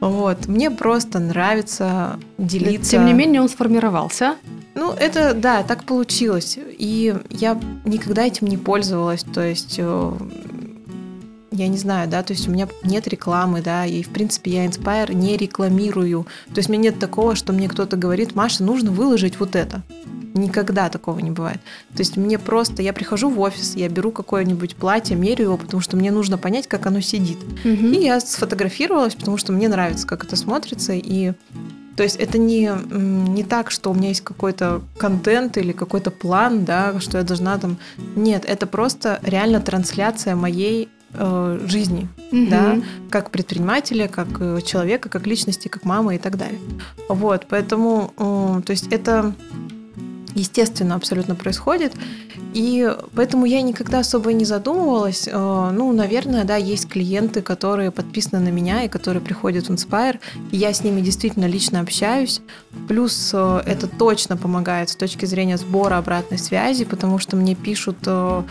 Вот. 0.00 0.46
Мне 0.46 0.70
просто 0.70 1.18
нравится 1.18 2.18
делиться. 2.38 2.92
Тем 2.92 3.04
не 3.04 3.12
менее, 3.12 3.42
он 3.42 3.50
сформировался. 3.50 4.36
Ну, 4.74 4.92
это, 4.92 5.34
да, 5.34 5.62
так 5.62 5.84
получилось. 5.84 6.58
И 6.58 7.14
я 7.28 7.60
никогда 7.84 8.26
этим 8.26 8.46
не 8.46 8.56
пользовалась. 8.56 9.24
То 9.24 9.42
есть 9.42 9.78
я 11.60 11.68
не 11.68 11.78
знаю, 11.78 12.08
да, 12.08 12.22
то 12.22 12.32
есть 12.32 12.48
у 12.48 12.50
меня 12.50 12.68
нет 12.82 13.06
рекламы, 13.08 13.60
да, 13.62 13.86
и, 13.86 14.02
в 14.02 14.08
принципе, 14.08 14.50
я 14.50 14.66
Inspire 14.66 15.14
не 15.14 15.36
рекламирую. 15.36 16.26
То 16.52 16.58
есть 16.58 16.68
у 16.68 16.72
меня 16.72 16.84
нет 16.84 16.98
такого, 16.98 17.34
что 17.34 17.52
мне 17.52 17.68
кто-то 17.68 17.96
говорит, 17.96 18.34
Маша, 18.34 18.64
нужно 18.64 18.90
выложить 18.90 19.38
вот 19.38 19.56
это. 19.56 19.82
Никогда 20.34 20.88
такого 20.88 21.18
не 21.18 21.30
бывает. 21.30 21.60
То 21.94 22.00
есть 22.00 22.16
мне 22.16 22.38
просто, 22.38 22.82
я 22.82 22.92
прихожу 22.92 23.30
в 23.30 23.40
офис, 23.40 23.74
я 23.74 23.88
беру 23.88 24.12
какое-нибудь 24.12 24.76
платье, 24.76 25.16
мерю 25.16 25.44
его, 25.44 25.56
потому 25.56 25.80
что 25.80 25.96
мне 25.96 26.10
нужно 26.12 26.38
понять, 26.38 26.68
как 26.68 26.86
оно 26.86 27.00
сидит. 27.00 27.38
Мгм. 27.64 27.92
И 27.92 28.04
я 28.04 28.20
сфотографировалась, 28.20 29.14
потому 29.14 29.36
что 29.36 29.52
мне 29.52 29.68
нравится, 29.68 30.06
как 30.06 30.24
это 30.24 30.36
смотрится, 30.36 30.92
и 30.94 31.32
то 31.96 32.04
есть 32.04 32.16
это 32.16 32.38
не, 32.38 32.70
не 32.90 33.44
так, 33.44 33.70
что 33.70 33.90
у 33.90 33.94
меня 33.94 34.08
есть 34.08 34.22
какой-то 34.22 34.80
контент 34.96 35.58
или 35.58 35.72
какой-то 35.72 36.10
план, 36.10 36.64
да, 36.64 36.98
что 37.00 37.18
я 37.18 37.24
должна 37.24 37.58
там... 37.58 37.76
Нет, 38.16 38.44
это 38.46 38.66
просто 38.66 39.20
реально 39.22 39.60
трансляция 39.60 40.34
моей 40.34 40.88
э, 41.14 41.66
жизни, 41.66 42.08
Мгм. 42.30 42.50
да, 42.50 42.78
как 43.10 43.30
предпринимателя, 43.30 44.08
как 44.08 44.28
э, 44.40 44.60
человека, 44.64 45.08
как 45.08 45.26
личности, 45.26 45.68
как 45.68 45.84
мамы 45.84 46.14
и 46.16 46.18
так 46.18 46.36
далее. 46.36 46.60
Вот, 47.08 47.46
поэтому, 47.48 48.12
э, 48.16 48.62
то 48.64 48.70
есть 48.70 48.86
это 48.92 49.34
естественно 50.34 50.94
абсолютно 50.94 51.34
происходит. 51.34 51.92
И 52.54 52.90
поэтому 53.14 53.46
я 53.46 53.62
никогда 53.62 54.00
особо 54.00 54.32
не 54.32 54.44
задумывалась. 54.44 55.28
Э, 55.28 55.70
Ну, 55.72 55.92
наверное, 55.92 56.44
да, 56.44 56.56
есть 56.56 56.88
клиенты, 56.88 57.42
которые 57.42 57.90
подписаны 57.90 58.40
на 58.40 58.48
меня 58.48 58.84
и 58.84 58.88
которые 58.88 59.22
приходят 59.22 59.68
в 59.68 59.70
Inspire, 59.70 60.18
и 60.50 60.56
я 60.56 60.72
с 60.72 60.82
ними 60.82 61.00
действительно 61.00 61.46
лично 61.46 61.80
общаюсь. 61.80 62.40
Плюс 62.88 63.30
э, 63.32 63.62
это 63.66 63.86
точно 63.86 64.36
помогает 64.36 64.88
с 64.88 64.96
точки 64.96 65.26
зрения 65.26 65.58
сбора 65.58 65.98
обратной 65.98 66.38
связи, 66.38 66.84
потому 66.84 67.18
что 67.18 67.36
мне 67.36 67.54
пишут 67.54 67.98
э, 68.06 68.42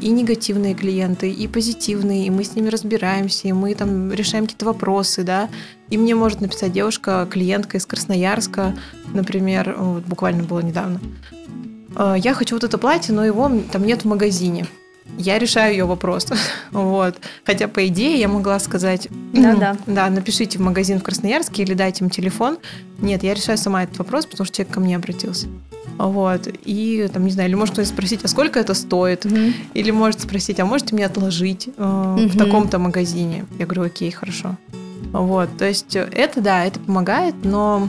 и 0.00 0.10
негативные 0.10 0.74
клиенты, 0.74 1.30
и 1.30 1.48
позитивные, 1.48 2.26
и 2.26 2.30
мы 2.30 2.44
с 2.44 2.54
ними 2.54 2.68
разбираемся, 2.68 3.48
и 3.48 3.52
мы 3.52 3.74
там 3.74 4.12
решаем 4.12 4.44
какие-то 4.44 4.66
вопросы, 4.66 5.22
да. 5.24 5.48
И 5.90 5.98
мне 5.98 6.14
может 6.14 6.40
написать 6.40 6.72
девушка, 6.72 7.26
клиентка 7.30 7.76
из 7.76 7.86
Красноярска, 7.86 8.74
например, 9.12 9.74
вот 9.78 10.04
буквально 10.04 10.42
было 10.42 10.60
недавно. 10.60 11.00
«Э, 11.96 12.14
Я 12.18 12.34
хочу 12.34 12.56
вот 12.56 12.64
это 12.64 12.78
платье, 12.78 13.14
но 13.14 13.24
его 13.24 13.50
там 13.70 13.84
нет 13.84 14.02
в 14.02 14.06
магазине. 14.06 14.66
Я 15.18 15.38
решаю 15.38 15.72
ее 15.72 15.84
вопрос. 15.84 16.26
Вот. 16.72 17.16
Хотя, 17.44 17.68
по 17.68 17.86
идее, 17.86 18.18
я 18.18 18.26
могла 18.28 18.58
сказать, 18.58 19.08
Да-да. 19.32 19.76
да, 19.86 20.10
напишите 20.10 20.58
в 20.58 20.62
магазин 20.62 20.98
в 20.98 21.02
Красноярске 21.04 21.62
или 21.62 21.74
дайте 21.74 22.02
им 22.04 22.10
телефон. 22.10 22.56
Нет, 22.98 23.22
я 23.22 23.34
решаю 23.34 23.58
сама 23.58 23.84
этот 23.84 23.98
вопрос, 23.98 24.26
потому 24.26 24.46
что 24.46 24.56
человек 24.56 24.74
ко 24.74 24.80
мне 24.80 24.96
обратился. 24.96 25.46
Вот. 25.98 26.48
И, 26.64 27.08
там, 27.12 27.24
не 27.26 27.30
знаю, 27.30 27.48
или 27.50 27.54
может 27.54 27.74
кто-то 27.74 27.88
спросить, 27.88 28.24
а 28.24 28.28
сколько 28.28 28.58
это 28.58 28.74
стоит? 28.74 29.24
Мгм. 29.26 29.52
Или 29.74 29.90
может 29.92 30.20
спросить, 30.22 30.58
а 30.58 30.64
можете 30.64 30.94
мне 30.94 31.06
отложить 31.06 31.68
э, 31.68 31.72
в 31.76 32.20
Мгм. 32.24 32.30
таком-то 32.38 32.78
магазине? 32.78 33.44
Я 33.58 33.66
говорю, 33.66 33.82
окей, 33.82 34.10
хорошо. 34.10 34.56
Вот, 35.14 35.56
то 35.56 35.64
есть 35.64 35.94
э, 35.94 36.08
это, 36.12 36.40
да, 36.40 36.64
это 36.64 36.80
помогает, 36.80 37.36
но 37.44 37.88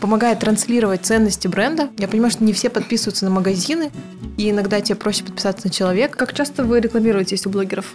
помогает 0.00 0.38
транслировать 0.38 1.04
ценности 1.04 1.48
бренда. 1.48 1.90
Я 1.98 2.06
понимаю, 2.06 2.30
что 2.30 2.44
не 2.44 2.52
все 2.52 2.70
подписываются 2.70 3.24
на 3.24 3.32
магазины, 3.32 3.90
и 4.36 4.50
иногда 4.50 4.80
тебе 4.80 4.94
проще 4.94 5.24
подписаться 5.24 5.66
на 5.66 5.72
человека. 5.72 6.16
Как 6.16 6.32
часто 6.34 6.64
вы 6.64 6.80
рекламируетесь 6.80 7.46
у 7.46 7.50
блогеров? 7.50 7.94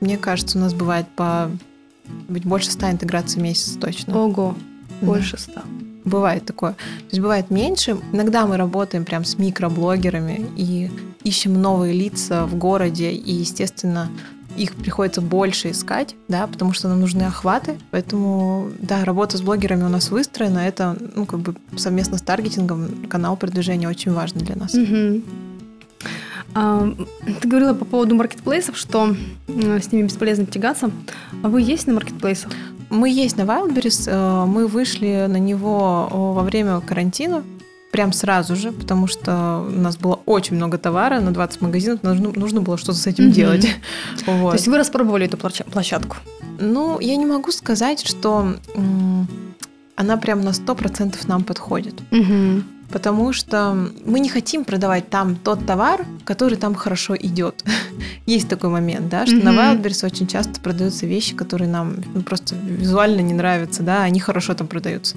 Мне 0.00 0.16
кажется, 0.16 0.58
у 0.58 0.60
нас 0.60 0.74
бывает 0.74 1.06
по 1.16 1.50
быть 2.28 2.44
больше 2.44 2.70
ста 2.70 2.90
интеграций 2.90 3.40
в 3.40 3.42
месяц 3.42 3.76
точно. 3.80 4.16
Ого, 4.16 4.54
Да. 5.00 5.06
больше 5.06 5.36
ста. 5.38 5.62
Бывает 6.04 6.44
такое. 6.44 6.72
То 6.72 7.06
есть 7.10 7.20
бывает 7.20 7.50
меньше. 7.50 7.96
Иногда 8.12 8.46
мы 8.46 8.56
работаем 8.56 9.04
прям 9.04 9.24
с 9.24 9.38
микроблогерами 9.38 10.46
и 10.56 10.90
ищем 11.24 11.60
новые 11.60 11.94
лица 11.94 12.46
в 12.46 12.56
городе, 12.56 13.10
и, 13.12 13.32
естественно, 13.32 14.08
их 14.56 14.74
приходится 14.74 15.20
больше 15.20 15.70
искать, 15.70 16.14
да, 16.28 16.46
потому 16.46 16.72
что 16.72 16.88
нам 16.88 17.00
нужны 17.00 17.22
охваты. 17.22 17.78
Поэтому, 17.90 18.70
да, 18.80 19.04
работа 19.04 19.36
с 19.36 19.42
блогерами 19.42 19.84
у 19.84 19.88
нас 19.88 20.10
выстроена. 20.10 20.60
Это, 20.60 20.96
ну, 21.14 21.26
как 21.26 21.40
бы 21.40 21.54
совместно 21.76 22.18
с 22.18 22.22
таргетингом 22.22 23.06
канал 23.08 23.36
продвижения 23.36 23.88
очень 23.88 24.12
важный 24.12 24.42
для 24.42 24.56
нас. 24.56 24.74
А, 26.54 26.92
Ты 27.40 27.48
говорила 27.48 27.72
по 27.72 27.84
поводу 27.84 28.14
маркетплейсов, 28.14 28.76
что 28.76 29.16
м, 29.48 29.80
с 29.80 29.90
ними 29.90 30.06
бесполезно 30.06 30.44
тягаться. 30.46 30.90
А 31.42 31.48
вы 31.48 31.62
есть 31.62 31.86
на 31.86 31.94
маркетплейсах? 31.94 32.52
Мы 32.90 33.08
есть 33.08 33.38
на 33.38 33.42
Wildberries, 33.42 34.04
э, 34.06 34.44
мы 34.44 34.66
вышли 34.66 35.24
на 35.26 35.38
него 35.38 36.08
э, 36.10 36.14
во 36.14 36.42
время 36.42 36.80
карантина, 36.80 37.42
прям 37.92 38.12
сразу 38.12 38.56
же, 38.56 38.72
потому 38.72 39.06
что 39.06 39.64
у 39.68 39.70
нас 39.80 39.96
было 39.96 40.18
очень 40.26 40.56
много 40.56 40.78
товара 40.78 41.20
на 41.20 41.30
20 41.32 41.60
магазинов, 41.60 42.02
нужно, 42.02 42.32
нужно 42.34 42.60
было 42.62 42.76
что-то 42.78 42.98
с 42.98 43.06
этим 43.06 43.24
Мгм. 43.26 43.32
делать. 43.32 43.68
Вот. 44.26 44.50
То 44.50 44.56
есть 44.56 44.66
вы 44.68 44.78
распробовали 44.78 45.26
эту 45.26 45.36
площа- 45.36 45.70
площадку? 45.70 46.16
Ну, 46.58 46.98
я 47.00 47.16
не 47.16 47.26
могу 47.26 47.50
сказать, 47.52 48.04
что 48.06 48.54
м, 48.74 49.28
она 49.96 50.16
прям 50.16 50.40
на 50.40 50.52
100% 50.52 51.28
нам 51.28 51.44
подходит. 51.44 51.94
Мгм. 52.10 52.64
Потому 52.90 53.32
что 53.32 53.74
мы 54.06 54.20
не 54.20 54.28
хотим 54.28 54.64
продавать 54.64 55.08
там 55.08 55.36
тот 55.36 55.64
товар, 55.66 56.04
который 56.24 56.56
там 56.56 56.74
хорошо 56.74 57.16
идет. 57.16 57.64
Есть 58.26 58.48
такой 58.48 58.70
момент, 58.70 59.08
да, 59.08 59.26
что 59.26 59.36
на 59.36 59.52
Мгм. 59.52 59.60
Wildberries 59.60 60.06
очень 60.06 60.26
часто 60.26 60.60
продаются 60.60 61.06
вещи, 61.06 61.34
которые 61.34 61.68
нам 61.68 61.96
ну, 62.14 62.22
просто 62.22 62.54
визуально 62.54 63.20
не 63.20 63.34
нравятся, 63.34 63.82
да, 63.82 64.02
они 64.02 64.20
хорошо 64.20 64.54
там 64.54 64.66
продаются. 64.66 65.16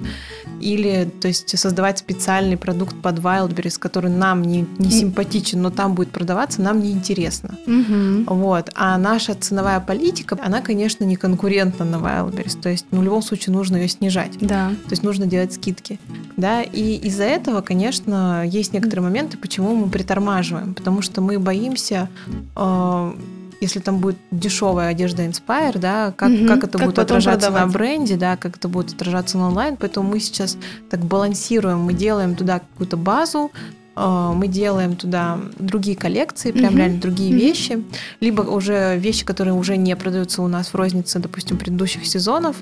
Или, 0.60 1.10
то 1.20 1.28
есть, 1.28 1.56
создавать 1.58 1.98
специальный 1.98 2.56
продукт 2.56 2.96
под 3.00 3.18
Wildberries, 3.18 3.78
который 3.78 4.10
нам 4.10 4.42
не, 4.42 4.66
не 4.78 4.90
симпатичен, 4.90 5.62
но 5.62 5.70
там 5.70 5.94
будет 5.94 6.10
продаваться, 6.10 6.62
нам 6.62 6.80
не 6.80 6.90
интересно. 6.90 7.56
Мгм. 7.66 8.24
Вот. 8.26 8.70
А 8.74 8.98
наша 8.98 9.34
ценовая 9.34 9.80
политика, 9.80 10.38
она, 10.42 10.60
конечно, 10.60 11.04
не 11.04 11.16
конкурентна 11.16 11.84
на 11.84 11.96
Wildberries. 11.96 12.60
То 12.60 12.68
есть, 12.68 12.86
ну, 12.90 13.00
в 13.00 13.04
любом 13.04 13.22
случае 13.22 13.54
нужно 13.54 13.76
ее 13.76 13.88
снижать. 13.88 14.32
Да. 14.40 14.70
То 14.84 14.90
есть 14.90 15.02
нужно 15.02 15.26
делать 15.26 15.52
скидки. 15.52 15.98
Да, 16.36 16.62
и 16.62 16.96
из-за 16.96 17.24
этого, 17.24 17.60
конечно, 17.60 18.44
есть 18.46 18.72
некоторые 18.72 19.04
моменты, 19.04 19.38
почему 19.38 19.74
мы 19.74 19.88
притормаживаем. 19.88 20.74
Потому 20.74 20.95
что 21.02 21.20
мы 21.20 21.38
боимся, 21.38 22.08
э, 22.56 23.12
если 23.60 23.80
там 23.80 23.98
будет 24.00 24.16
дешевая 24.30 24.90
одежда 24.90 25.24
Inspire, 25.24 25.78
да, 25.78 26.12
как, 26.16 26.28
Мгм. 26.30 26.46
как 26.46 26.64
это 26.64 26.78
Как 26.78 26.86
будет 26.86 26.98
отражаться 26.98 27.46
продавать. 27.48 27.66
на 27.66 27.72
бренде, 27.72 28.16
да, 28.16 28.36
как 28.36 28.56
это 28.58 28.68
будет 28.68 28.92
отражаться 28.92 29.38
на 29.38 29.48
онлайн. 29.48 29.76
Поэтому 29.76 30.10
мы 30.10 30.20
сейчас 30.20 30.58
так 30.90 31.00
балансируем, 31.00 31.78
мы 31.80 31.94
делаем 31.94 32.34
туда 32.36 32.58
какую-то 32.58 32.96
базу, 32.98 33.50
э, 33.96 34.32
мы 34.34 34.46
делаем 34.48 34.94
туда 34.94 35.38
другие 35.58 35.96
коллекции, 35.96 36.52
прям 36.52 36.70
Мгм. 36.72 36.78
реально 36.78 37.00
другие 37.00 37.30
Мгм. 37.30 37.38
вещи, 37.38 37.84
либо 38.20 38.42
уже 38.42 38.98
вещи, 38.98 39.24
которые 39.24 39.54
уже 39.54 39.78
не 39.78 39.96
продаются 39.96 40.42
у 40.42 40.48
нас 40.48 40.68
в 40.68 40.74
рознице, 40.74 41.18
допустим, 41.18 41.56
предыдущих 41.56 42.06
сезонов. 42.06 42.56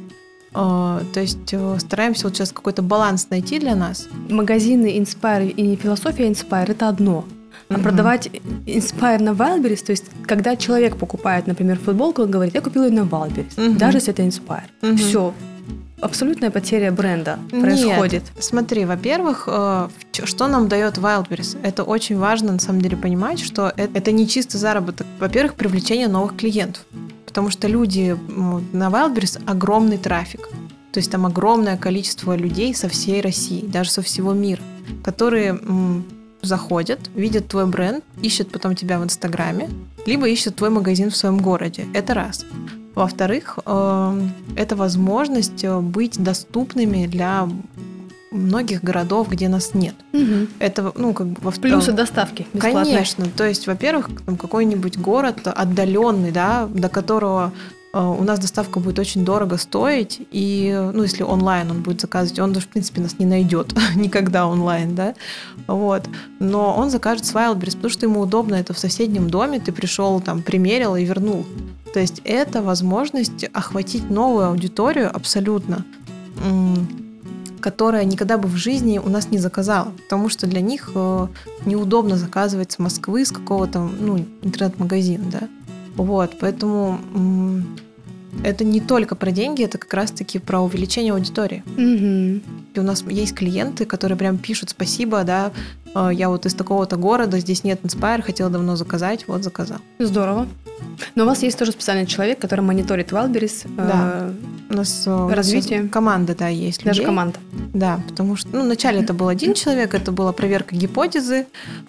Э, 0.55 1.01
То 1.13 1.19
есть 1.21 1.53
э, 1.53 1.77
стараемся 1.81 2.29
вот 2.29 2.37
сейчас 2.37 2.53
какой-то 2.53 2.83
баланс 2.83 3.27
найти 3.31 3.59
для 3.59 3.75
нас. 3.75 4.07
Магазины 4.31 4.97
Inspire 4.97 5.51
и 5.51 5.75
философия 5.75 6.29
Inspire– 6.31 6.67
это 6.71 6.89
одно. 6.89 7.25
А 7.69 7.75
Мгм. 7.75 7.83
продавать 7.83 8.29
Inspire 8.67 9.23
на 9.23 9.31
Wildberries, 9.31 9.85
то 9.85 9.93
есть 9.93 10.05
когда 10.27 10.55
человек 10.57 10.97
покупает, 10.97 11.47
например, 11.47 11.79
футболку, 11.79 12.23
он 12.23 12.31
говорит, 12.31 12.55
я 12.55 12.61
купил 12.61 12.85
ее 12.85 12.91
на 12.91 13.01
Wildberries, 13.07 13.55
Мгм. 13.61 13.79
даже 13.79 13.99
если 13.99 14.13
это 14.13 14.23
Inspire. 14.23 14.65
Мгм. 14.83 14.97
Все. 14.97 15.33
Абсолютная 16.01 16.51
потеря 16.51 16.93
бренда 16.93 17.39
Нет. 17.51 17.63
происходит. 17.63 18.23
Смотри, 18.39 18.85
во-первых, 18.85 19.45
э, 19.51 19.89
что 20.25 20.49
нам 20.49 20.69
дает 20.69 20.99
Wildberries? 20.99 21.57
Это 21.63 21.83
очень 21.85 22.19
важно, 22.19 22.53
на 22.53 22.59
самом 22.59 22.83
деле, 22.83 22.97
понимать, 22.97 23.39
что 23.41 23.73
это 23.77 24.13
не 24.13 24.29
чисто 24.29 24.59
заработок. 24.59 25.07
Во-первых, 25.19 25.55
привлечение 25.55 26.09
новых 26.09 26.37
клиентов. 26.37 26.85
Потому 27.25 27.49
что 27.51 27.67
люди 27.69 28.17
на 28.73 28.89
Wildberries 28.91 29.41
огромный 29.47 29.97
трафик. 29.99 30.49
То 30.93 30.99
есть 31.01 31.11
там 31.11 31.25
огромное 31.27 31.77
количество 31.79 32.37
людей 32.37 32.75
со 32.75 32.89
всей 32.89 33.21
России, 33.23 33.65
даже 33.67 33.91
со 33.91 34.03
всего 34.03 34.33
мира, 34.35 34.63
которые 35.03 35.59
заходят, 36.45 36.99
видят 37.15 37.49
твой 37.49 37.67
бренд, 37.67 38.05
ищут 38.23 38.51
потом 38.51 38.75
тебя 38.75 38.99
в 38.99 39.05
Инстаграме, 39.05 39.69
либо 40.07 40.29
ищут 40.29 40.57
твой 40.57 40.71
магазин 40.71 41.11
в 41.11 41.17
своем 41.17 41.39
городе. 41.39 41.87
Это 41.95 42.15
раз. 42.15 42.45
Во-вторых, 42.95 43.59
э, 43.67 44.21
это 44.57 44.77
возможность 44.77 45.65
э, 45.65 45.81
быть 45.81 46.23
доступными 46.23 47.07
для 47.07 47.49
многих 48.31 48.83
городов, 48.83 49.29
где 49.31 49.49
нас 49.49 49.75
нет. 49.75 49.95
Мгм. 50.13 50.49
Это, 50.59 50.93
ну, 50.97 51.13
как 51.15 51.27
бы... 51.29 51.37
во- 51.41 51.51
Плюсы 51.53 51.93
доставки 51.93 52.47
бесплатной. 52.53 52.85
Конечно. 52.85 53.27
То 53.37 53.45
есть, 53.47 53.67
во-первых, 53.67 54.11
какой-нибудь 54.27 54.99
город 54.99 55.47
отдаленный, 55.47 56.33
да, 56.33 56.67
до 56.73 56.89
которого 56.89 57.53
у 57.95 58.25
нас 58.25 58.39
доставка 58.41 58.81
будет 58.81 58.99
очень 58.99 59.25
дорого 59.25 59.57
стоить, 59.57 60.21
и, 60.33 60.91
ну, 60.93 61.03
если 61.03 61.23
онлайн 61.23 61.71
он 61.71 61.83
будет 61.83 62.01
заказывать, 62.01 62.41
он 62.41 62.53
даже, 62.53 62.67
в 62.67 62.71
принципе, 62.71 63.01
нас 63.01 63.19
не 63.19 63.27
найдет 63.27 63.73
никогда 63.95 64.47
онлайн, 64.47 64.95
да, 64.95 65.15
вот. 65.67 66.09
Но 66.41 66.75
он 66.77 66.91
закажет 66.91 67.25
с 67.25 67.33
Wildberries, 67.33 67.77
потому 67.77 67.91
что 67.91 68.07
ему 68.07 68.21
удобно, 68.21 68.57
это 68.57 68.75
в 68.75 68.79
соседнем 68.79 69.31
доме, 69.31 69.61
ты 69.61 69.73
пришел, 69.73 70.21
там, 70.21 70.43
примерил 70.43 70.97
и 70.97 71.05
вернул. 71.05 71.47
То 71.93 72.01
есть 72.01 72.21
это 72.25 72.61
возможность 72.63 73.45
охватить 73.53 74.11
новую 74.11 74.49
аудиторию 74.49 75.15
абсолютно, 75.15 75.85
которая 77.61 78.05
никогда 78.05 78.37
бы 78.37 78.49
в 78.49 78.57
жизни 78.57 78.99
у 78.99 79.09
нас 79.09 79.31
не 79.31 79.39
заказала, 79.39 79.93
потому 80.03 80.29
что 80.29 80.47
для 80.47 80.61
них 80.61 80.91
э, 80.95 81.29
неудобно 81.65 82.17
заказывать 82.17 82.73
с 82.73 82.79
Москвы, 82.79 83.25
с 83.25 83.31
какого-то 83.31 83.79
ну, 83.79 84.19
интернет-магазина, 84.43 85.25
да. 85.31 85.49
Вот, 85.97 86.37
поэтому 86.41 87.01
это 88.43 88.65
не 88.65 88.81
только 88.81 89.15
про 89.15 89.31
деньги, 89.31 89.63
это 89.63 89.79
как 89.79 89.95
раз-таки 89.95 90.39
про 90.39 90.61
увеличение 90.61 91.13
аудитории. 91.13 91.63
Угу. 91.77 92.43
И 92.75 92.81
у 92.81 92.83
нас 92.83 93.05
есть 93.09 93.35
клиенты, 93.35 93.85
которые 93.85 94.19
прям 94.19 94.39
пишут 94.39 94.71
спасибо, 94.71 95.23
да, 95.25 95.53
я 95.95 96.29
вот 96.29 96.47
из 96.47 96.55
такого-то 96.55 96.97
города, 96.97 97.39
здесь 97.39 97.65
нет 97.65 97.81
Inspire, 97.83 98.23
хотела 98.23 98.51
давно 98.51 98.77
заказать, 98.77 99.29
вот 99.29 99.45
заказал. 99.45 99.79
Здорово. 99.99 100.47
Но 101.15 101.25
у 101.25 101.27
вас 101.27 101.43
есть 101.43 101.59
тоже 101.59 101.73
специальный 101.73 102.07
человек, 102.07 102.39
который 102.39 102.61
мониторит 102.61 103.13
Wildberries. 103.13 103.67
Э, 103.77 103.87
да. 103.89 104.31
У 104.71 104.77
нас 104.77 105.05
э, 105.07 105.29
развитие. 105.33 105.89
команда, 105.89 106.35
да, 106.35 106.49
есть. 106.49 106.85
Даже 106.85 107.01
людей. 107.01 107.07
команда. 107.07 107.39
Да, 107.73 108.01
потому 108.09 108.37
что, 108.37 108.49
ну, 108.53 108.65
вначале 108.65 109.01
это 109.03 109.15
был 109.15 109.29
один 109.29 109.55
человек, 109.55 109.95
это 109.95 110.13
была 110.13 110.33
проверка 110.33 110.75
гипотезы, 110.75 111.47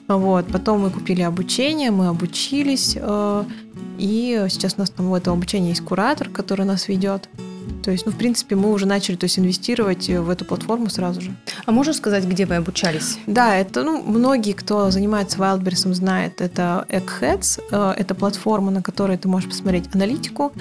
вот, 0.08 0.48
потом 0.48 0.82
мы 0.82 0.90
купили 0.92 1.22
обучение, 1.22 1.92
мы 1.92 2.08
обучились, 2.08 2.98
и 3.98 4.46
сейчас 4.50 4.76
у 4.78 4.82
нас 4.82 4.90
там 4.90 5.10
в 5.10 5.14
этом 5.14 5.34
обучении 5.34 5.70
есть 5.70 5.82
куратор, 5.82 6.30
который 6.30 6.66
нас 6.66 6.88
ведет. 6.88 7.30
То 7.84 7.92
есть, 7.92 8.06
ну, 8.06 8.12
в 8.12 8.16
принципе, 8.16 8.56
мы 8.56 8.72
уже 8.72 8.86
начали 8.86 9.16
то 9.16 9.26
есть, 9.26 9.40
инвестировать 9.40 10.10
в 10.10 10.30
эту 10.30 10.46
платформу 10.46 10.90
сразу 10.90 11.22
же. 11.22 11.36
А 11.66 11.72
можешь 11.72 11.98
сказать, 11.98 12.26
где 12.26 12.46
вы 12.46 12.56
обучались? 12.56 13.18
Да, 13.28 13.56
это, 13.56 13.84
ну, 13.84 14.02
многие, 14.02 14.54
кто 14.54 14.92
занимается 14.92 15.38
Wildberries, 15.38 15.94
знает, 15.94 16.42
это 16.42 16.86
Eggheads, 16.90 17.62
э, 17.72 17.94
это 17.98 18.16
платформа, 18.16 18.72
на 18.72 18.82
которой 18.82 19.18
ты 19.18 19.28
можешь 19.28 19.50
посмотреть 19.50 19.86
аналитику, 19.94 20.52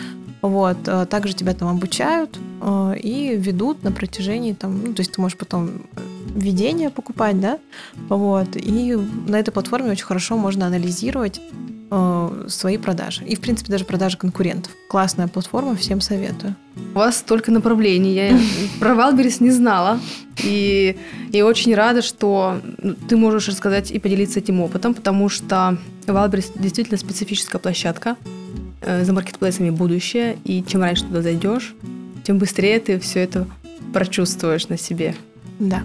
вот, 0.42 0.76
э, 0.86 1.06
также 1.06 1.32
тебя 1.32 1.54
там 1.54 1.68
обучают 1.68 2.38
э, 2.60 2.94
и 3.02 3.36
ведут 3.36 3.82
на 3.82 3.92
протяжении 3.92 4.52
там, 4.52 4.84
ну, 4.84 4.92
то 4.92 5.00
есть 5.00 5.12
ты 5.12 5.20
можешь 5.20 5.38
потом 5.38 5.70
ведение 6.34 6.90
покупать, 6.90 7.40
да, 7.40 7.58
вот, 8.08 8.56
и 8.56 8.94
на 9.26 9.36
этой 9.36 9.52
платформе 9.52 9.90
очень 9.90 10.04
хорошо 10.04 10.36
можно 10.36 10.66
анализировать 10.66 11.40
Э, 11.90 12.44
свои 12.48 12.78
продажи. 12.78 13.24
И, 13.24 13.36
в 13.36 13.40
принципе, 13.40 13.70
даже 13.70 13.84
продажи 13.84 14.16
конкурентов. 14.16 14.72
Классная 14.88 15.28
платформа, 15.28 15.76
всем 15.76 16.00
советую. 16.00 16.54
У 16.94 16.98
вас 16.98 17.18
столько 17.18 17.50
направлений. 17.50 18.14
Я 18.14 18.38
про 18.80 18.94
Валберис 18.94 19.40
не 19.40 19.50
знала. 19.50 20.00
И 20.42 20.96
я 21.30 21.46
очень 21.46 21.74
рада, 21.74 22.02
что 22.02 22.60
ну, 22.78 22.94
ты 22.94 23.16
можешь 23.16 23.48
рассказать 23.48 23.90
и 23.90 23.98
поделиться 23.98 24.40
этим 24.40 24.60
опытом, 24.60 24.94
потому 24.94 25.28
что 25.28 25.78
Валберис 26.06 26.52
действительно 26.56 26.98
специфическая 26.98 27.60
площадка. 27.60 28.16
Э, 28.86 29.04
за 29.04 29.12
маркетплейсами 29.12 29.70
будущее. 29.70 30.36
И 30.44 30.62
чем 30.66 30.82
раньше 30.82 31.04
туда 31.04 31.22
зайдешь, 31.22 31.74
тем 32.24 32.38
быстрее 32.38 32.80
ты 32.80 32.98
все 33.00 33.20
это 33.20 33.46
прочувствуешь 33.92 34.68
на 34.68 34.76
себе. 34.76 35.14
Да. 35.58 35.84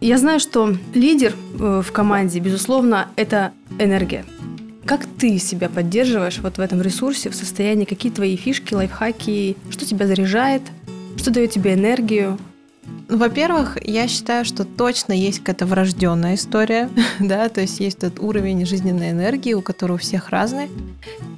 Я 0.00 0.18
знаю, 0.18 0.40
что 0.40 0.74
лидер 0.94 1.34
э, 1.58 1.82
в 1.84 1.92
команде, 1.92 2.40
безусловно, 2.40 3.08
это 3.16 3.52
энергия. 3.78 4.24
Как 4.86 5.04
ты 5.18 5.38
себя 5.38 5.68
поддерживаешь 5.68 6.38
вот 6.38 6.58
в 6.58 6.60
этом 6.60 6.80
ресурсе, 6.80 7.28
в 7.28 7.34
состоянии, 7.34 7.84
какие 7.84 8.12
твои 8.12 8.36
фишки, 8.36 8.72
лайфхаки, 8.72 9.56
что 9.68 9.84
тебя 9.84 10.06
заряжает, 10.06 10.62
что 11.16 11.32
дает 11.32 11.50
тебе 11.50 11.74
энергию? 11.74 12.38
Ну, 13.08 13.18
во-первых, 13.18 13.78
я 13.84 14.06
считаю, 14.06 14.44
что 14.44 14.64
точно 14.64 15.12
есть 15.12 15.40
какая-то 15.40 15.66
врожденная 15.66 16.36
история, 16.36 16.88
да, 17.18 17.48
то 17.48 17.60
есть 17.60 17.80
есть 17.80 17.98
этот 17.98 18.20
уровень 18.20 18.64
жизненной 18.64 19.10
энергии, 19.10 19.54
у 19.54 19.62
которого 19.62 19.96
у 19.96 19.98
всех 19.98 20.28
разный. 20.28 20.68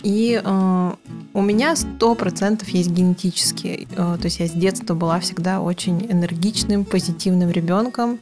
И 0.02 0.40
э, 0.44 0.92
у 1.32 1.42
меня 1.42 1.74
сто 1.74 2.14
процентов 2.14 2.68
есть 2.68 2.90
генетический. 2.90 3.88
Э, 3.92 4.16
то 4.20 4.24
есть 4.24 4.40
я 4.40 4.46
с 4.46 4.52
детства 4.52 4.92
была 4.94 5.20
всегда 5.20 5.62
очень 5.62 6.06
энергичным, 6.10 6.84
позитивным 6.84 7.50
ребенком 7.50 8.18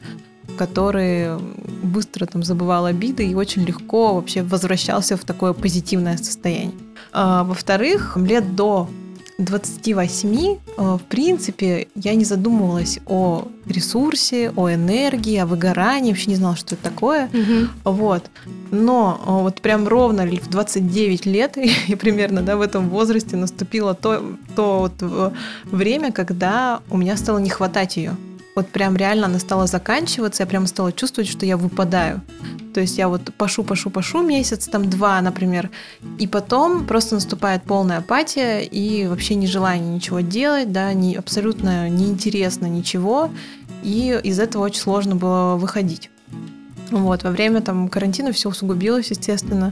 который 0.57 1.37
быстро 1.83 2.25
там 2.25 2.43
забывал 2.43 2.85
обиды 2.85 3.27
и 3.27 3.35
очень 3.35 3.63
легко 3.63 4.15
вообще 4.15 4.43
возвращался 4.43 5.17
в 5.17 5.23
такое 5.23 5.53
позитивное 5.53 6.17
состояние. 6.17 6.73
А, 7.11 7.43
во-вторых, 7.43 8.17
лет 8.17 8.55
до 8.55 8.89
28, 9.37 10.57
а, 10.77 10.97
в 10.97 11.03
принципе, 11.03 11.87
я 11.95 12.15
не 12.15 12.25
задумывалась 12.25 12.99
о 13.05 13.47
ресурсе, 13.67 14.51
о 14.55 14.73
энергии, 14.73 15.37
о 15.37 15.45
выгорании, 15.45 16.11
вообще 16.11 16.31
не 16.31 16.35
знала, 16.35 16.55
что 16.55 16.75
это 16.75 16.85
такое. 16.85 17.25
Угу. 17.27 17.91
Вот. 17.91 18.23
Но 18.71 19.21
а, 19.25 19.31
вот 19.39 19.61
прям 19.61 19.87
ровно 19.87 20.25
в 20.25 20.49
29 20.49 21.25
лет, 21.25 21.57
и 21.87 21.95
примерно 21.95 22.41
да, 22.41 22.57
в 22.57 22.61
этом 22.61 22.89
возрасте 22.89 23.35
наступило 23.35 23.93
то, 23.93 24.23
то 24.55 24.79
вот 24.79 25.33
время, 25.65 26.11
когда 26.11 26.81
у 26.89 26.97
меня 26.97 27.15
стало 27.15 27.37
не 27.37 27.49
хватать 27.49 27.97
ее 27.97 28.15
вот 28.57 28.69
прям 28.69 28.97
реально 28.97 29.27
она 29.27 29.37
стала 29.37 29.67
заканчиваться, 29.67 30.41
я 30.41 30.47
прям 30.47 30.65
стала 30.65 30.91
чувствовать, 30.91 31.29
что 31.29 31.45
я 31.45 31.57
выпадаю. 31.57 32.21
То 32.73 32.81
есть 32.81 32.97
я 32.97 33.07
вот 33.07 33.31
пошу, 33.37 33.63
пошу, 33.63 33.91
пошу 33.91 34.23
месяц, 34.23 34.67
там 34.67 34.89
два, 34.89 35.21
например, 35.21 35.69
и 36.17 36.25
потом 36.25 36.87
просто 36.87 37.15
наступает 37.15 37.61
полная 37.61 37.99
апатия 37.99 38.61
и 38.61 39.05
вообще 39.05 39.35
нежелание 39.35 39.93
ничего 39.93 40.21
делать, 40.21 40.71
да, 40.71 40.91
не, 40.93 41.15
абсолютно 41.15 41.87
неинтересно 41.87 42.65
ничего, 42.65 43.29
и 43.83 44.19
из 44.23 44.39
этого 44.39 44.63
очень 44.63 44.81
сложно 44.81 45.15
было 45.15 45.55
выходить. 45.55 46.09
Вот, 46.89 47.23
во 47.23 47.29
время 47.29 47.61
там 47.61 47.89
карантина 47.89 48.31
все 48.31 48.49
усугубилось, 48.49 49.11
естественно. 49.11 49.71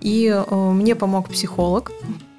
И 0.00 0.26
э, 0.28 0.54
мне 0.54 0.94
помог 0.94 1.30
психолог, 1.30 1.90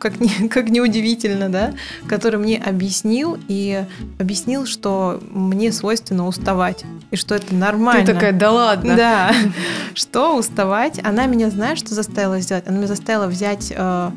как 0.01 0.19
ни, 0.19 0.47
как 0.49 0.69
неудивительно, 0.69 1.49
да, 1.49 1.73
который 2.07 2.39
мне 2.39 2.57
объяснил 2.57 3.37
и 3.47 3.85
объяснил, 4.19 4.65
что 4.65 5.21
мне 5.29 5.71
свойственно 5.71 6.27
уставать 6.27 6.83
и 7.11 7.15
что 7.15 7.35
это 7.35 7.53
нормально. 7.53 8.05
Ты 8.05 8.13
такая, 8.13 8.33
да 8.33 8.51
ладно. 8.51 8.95
Да, 8.95 9.33
что 9.93 10.37
уставать. 10.37 10.99
Она 11.03 11.27
меня, 11.27 11.49
знаешь, 11.49 11.77
что 11.77 11.93
заставила 11.93 12.39
сделать? 12.39 12.67
Она 12.67 12.77
меня 12.77 12.87
заставила 12.87 13.27
взять 13.27 13.71
э, 13.75 14.11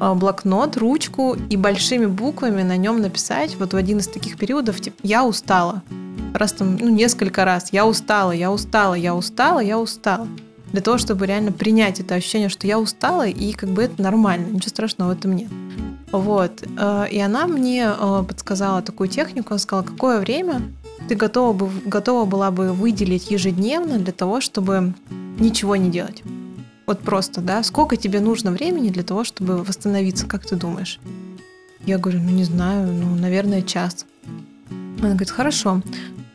э, 0.00 0.14
блокнот, 0.14 0.76
ручку 0.76 1.36
и 1.48 1.56
большими 1.56 2.06
буквами 2.06 2.62
на 2.62 2.76
нем 2.76 3.00
написать 3.00 3.56
вот 3.56 3.72
в 3.72 3.76
один 3.76 3.98
из 3.98 4.08
таких 4.08 4.36
периодов, 4.36 4.80
типа, 4.80 4.96
я 5.02 5.24
устала 5.24 5.82
раз 6.34 6.52
там, 6.52 6.76
ну, 6.76 6.88
несколько 6.88 7.44
раз. 7.44 7.68
Я 7.72 7.86
устала, 7.86 8.32
я 8.32 8.52
устала, 8.52 8.94
я 8.94 9.14
устала, 9.14 9.60
я 9.60 9.78
устала. 9.78 10.28
Для 10.72 10.82
того, 10.82 10.98
чтобы 10.98 11.26
реально 11.26 11.52
принять 11.52 12.00
это 12.00 12.14
ощущение, 12.14 12.48
что 12.48 12.66
я 12.66 12.78
устала, 12.78 13.26
и 13.26 13.52
как 13.52 13.70
бы 13.70 13.82
это 13.82 14.02
нормально, 14.02 14.46
ничего 14.46 14.68
страшного 14.68 15.14
в 15.14 15.18
этом 15.18 15.34
нет. 15.34 15.48
Вот. 16.12 16.62
Э, 16.78 17.06
и 17.10 17.18
она 17.18 17.46
мне 17.46 17.88
э, 17.88 18.24
подсказала 18.26 18.82
такую 18.82 19.08
технику, 19.08 19.48
она 19.50 19.58
сказала, 19.58 19.84
какое 19.84 20.20
время 20.20 20.62
ты 21.08 21.14
готова, 21.14 21.52
бы, 21.52 21.70
готова 21.86 22.24
была 22.24 22.50
бы 22.50 22.72
выделить 22.72 23.30
ежедневно 23.30 23.98
для 23.98 24.12
того, 24.12 24.40
чтобы 24.40 24.94
ничего 25.38 25.76
не 25.76 25.90
делать. 25.90 26.22
Вот 26.86 27.00
просто, 27.00 27.40
да, 27.40 27.62
сколько 27.62 27.96
тебе 27.96 28.20
нужно 28.20 28.50
времени 28.50 28.88
для 28.88 29.02
того, 29.02 29.24
чтобы 29.24 29.62
восстановиться, 29.62 30.26
как 30.26 30.46
ты 30.46 30.56
думаешь? 30.56 30.98
Я 31.84 31.98
говорю, 31.98 32.20
ну 32.20 32.30
не 32.30 32.44
знаю, 32.44 32.92
ну, 32.92 33.14
наверное, 33.14 33.62
час. 33.62 34.06
Она 34.98 35.10
говорит, 35.10 35.30
хорошо, 35.30 35.82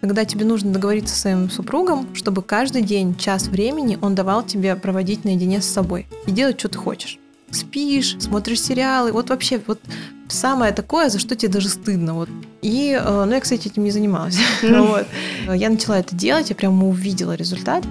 когда 0.01 0.25
тебе 0.25 0.45
нужно 0.45 0.71
договориться 0.71 1.15
с 1.15 1.21
своим 1.21 1.49
супругом, 1.49 2.13
чтобы 2.13 2.41
каждый 2.41 2.81
день, 2.81 3.15
час 3.15 3.47
времени 3.47 3.97
он 4.01 4.15
давал 4.15 4.43
тебе 4.43 4.75
проводить 4.75 5.23
наедине 5.23 5.61
с 5.61 5.65
собой 5.65 6.07
и 6.27 6.31
делать, 6.31 6.59
что 6.59 6.69
ты 6.69 6.77
хочешь. 6.77 7.19
Спишь, 7.51 8.17
смотришь 8.19 8.61
сериалы, 8.61 9.11
вот 9.11 9.29
вообще 9.29 9.61
вот 9.67 9.79
самое 10.27 10.73
такое, 10.73 11.09
за 11.09 11.19
что 11.19 11.35
тебе 11.35 11.51
даже 11.51 11.69
стыдно. 11.69 12.15
Вот. 12.15 12.29
И, 12.61 12.99
э, 12.99 13.25
ну, 13.25 13.31
я, 13.31 13.39
кстати, 13.39 13.67
этим 13.67 13.83
не 13.83 13.91
занималась. 13.91 14.37
вот. 14.61 15.05
Я 15.53 15.69
начала 15.69 15.99
это 15.99 16.15
делать, 16.15 16.49
я 16.49 16.55
прямо 16.55 16.87
увидела 16.87 17.35
результат. 17.35 17.83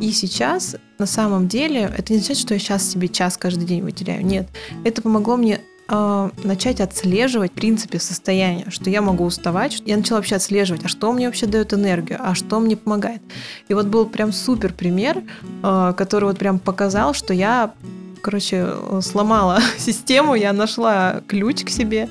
И 0.00 0.12
сейчас, 0.12 0.76
на 0.98 1.06
самом 1.06 1.48
деле, 1.48 1.92
это 1.96 2.12
не 2.12 2.20
значит, 2.20 2.38
что 2.42 2.54
я 2.54 2.60
сейчас 2.60 2.88
себе 2.88 3.08
час 3.08 3.36
каждый 3.36 3.66
день 3.66 3.82
выделяю. 3.82 4.24
Нет. 4.24 4.48
Это 4.84 5.02
помогло 5.02 5.36
мне 5.36 5.60
э, 5.88 6.30
начать 6.44 6.80
отслеживать, 6.80 7.52
в 7.52 7.54
принципе, 7.54 7.98
состояние, 7.98 8.70
что 8.70 8.90
я 8.90 9.02
могу 9.02 9.24
уставать. 9.24 9.82
Я 9.84 9.96
начала 9.96 10.18
вообще 10.18 10.36
отслеживать, 10.36 10.84
а 10.84 10.88
что 10.88 11.12
мне 11.12 11.26
вообще 11.26 11.46
дает 11.46 11.72
энергию, 11.72 12.18
а 12.22 12.34
что 12.34 12.60
мне 12.60 12.76
помогает. 12.76 13.22
И 13.68 13.74
вот 13.74 13.86
был 13.86 14.06
прям 14.06 14.32
супер 14.32 14.72
пример, 14.72 15.22
э, 15.62 15.94
который 15.96 16.24
вот 16.24 16.38
прям 16.38 16.58
показал, 16.58 17.14
что 17.14 17.34
я, 17.34 17.72
короче, 18.22 18.68
сломала 19.00 19.60
систему, 19.78 20.34
я 20.34 20.52
нашла 20.52 21.22
ключ 21.26 21.64
к 21.64 21.70
себе. 21.70 22.08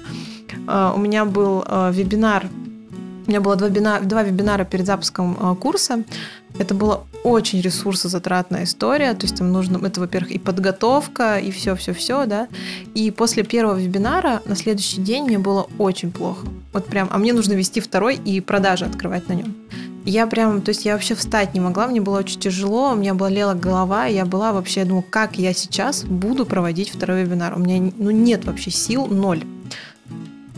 Э, 0.68 0.92
у 0.96 1.00
меня 1.00 1.26
был 1.26 1.64
э, 1.66 1.92
вебинар 1.94 2.48
у 3.28 3.30
меня 3.30 3.42
было 3.42 3.58
два, 3.58 3.68
вебинара, 3.68 4.02
два 4.04 4.24
вебинара 4.24 4.64
перед 4.64 4.86
запуском 4.86 5.38
э, 5.40 5.56
курса. 5.56 6.04
Это 6.58 6.74
была 6.74 7.04
очень 7.24 7.60
ресурсозатратная 7.62 8.64
история, 8.64 9.14
то 9.14 9.26
есть 9.26 9.38
там 9.38 9.52
нужно, 9.52 9.86
это, 9.86 10.00
во-первых, 10.00 10.32
и 10.32 10.40
подготовка, 10.40 11.38
и 11.38 11.52
все-все-все, 11.52 12.26
да. 12.26 12.48
И 12.96 13.12
после 13.12 13.44
первого 13.44 13.78
вебинара 13.78 14.42
на 14.46 14.56
следующий 14.56 15.02
день 15.02 15.26
мне 15.26 15.38
было 15.38 15.68
очень 15.78 16.12
плохо. 16.12 16.48
Вот 16.72 16.86
прям, 16.86 17.10
а 17.12 17.18
мне 17.18 17.34
нужно 17.34 17.54
вести 17.54 17.82
второй 17.82 18.16
и 18.16 18.40
продажи 18.40 18.86
открывать 18.86 19.28
на 19.28 19.34
нем. 19.34 19.56
Я 20.06 20.26
прям, 20.26 20.62
то 20.62 20.70
есть 20.70 20.86
я 20.86 20.94
вообще 20.94 21.16
встать 21.16 21.54
не 21.54 21.60
могла, 21.60 21.88
мне 21.88 22.00
было 22.00 22.20
очень 22.20 22.40
тяжело, 22.40 22.94
у 22.94 22.96
меня 22.96 23.14
болела 23.14 23.54
голова, 23.54 24.06
я 24.06 24.26
была 24.26 24.54
вообще, 24.54 24.80
я 24.80 24.86
думала, 24.86 25.04
как 25.10 25.38
я 25.38 25.52
сейчас 25.52 26.06
буду 26.06 26.46
проводить 26.46 26.90
второй 26.90 27.24
вебинар. 27.24 27.54
У 27.58 27.60
меня, 27.60 27.92
ну, 27.98 28.10
нет 28.10 28.46
вообще 28.46 28.72
сил, 28.72 29.08
ноль. 29.08 29.44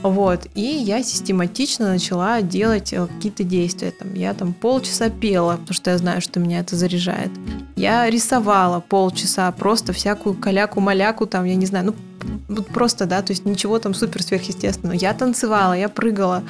Вот. 0.04 0.48
И 0.56 0.62
я 0.62 1.04
систематично 1.04 1.88
начала 1.88 2.42
делать 2.42 2.94
э, 2.94 3.08
какие-то 3.08 3.44
действия. 3.44 3.92
Там, 3.92 4.14
я 4.14 4.34
там 4.34 4.54
полчаса 4.54 5.10
пела, 5.10 5.54
потому 5.54 5.74
что 5.74 5.92
я 5.92 5.98
знаю, 5.98 6.22
что 6.22 6.40
меня 6.40 6.60
это 6.60 6.76
заряжает. 6.76 7.32
Я 7.76 8.10
рисовала 8.10 8.80
полчаса, 8.80 9.52
просто 9.52 9.94
всякую 9.94 10.36
каляку-маляку, 10.36 11.26
там, 11.26 11.46
я 11.46 11.56
не 11.56 11.66
знаю, 11.66 11.88
ну, 11.88 11.96
вот 12.48 12.68
просто, 12.68 13.06
да, 13.06 13.22
то 13.22 13.32
есть 13.32 13.46
ничего 13.46 13.80
там 13.80 13.94
супер 13.94 14.24
сверхъестественного. 14.24 14.96
Я 14.96 15.14
танцевала, 15.14 15.74
я 15.74 15.90
прыгала, 15.90 16.44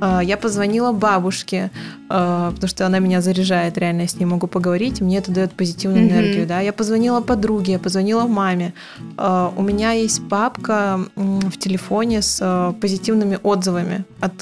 э, 0.00 0.20
я 0.24 0.36
позвонила 0.36 0.92
бабушке, 0.92 1.70
э, 2.08 2.50
потому 2.54 2.68
что 2.68 2.86
она 2.86 2.98
меня 2.98 3.20
заряжает, 3.20 3.78
реально 3.78 4.02
я 4.02 4.08
с 4.08 4.16
ней 4.16 4.26
могу 4.26 4.46
поговорить, 4.46 5.00
мне 5.00 5.18
это 5.18 5.30
дает 5.30 5.52
позитивную 5.52 6.04
mm-hmm. 6.04 6.10
энергию, 6.10 6.46
да. 6.46 6.60
Я 6.60 6.72
позвонила 6.72 7.20
подруге, 7.20 7.72
я 7.72 7.78
позвонила 7.78 8.26
маме. 8.26 8.74
Э, 9.18 9.50
у 9.56 9.62
меня 9.62 9.92
есть 9.92 10.28
папка 10.28 11.00
в 11.16 11.56
телефоне 11.58 12.22
с 12.22 12.74
позитивными 12.80 13.38
отзывами 13.42 14.04
от 14.20 14.38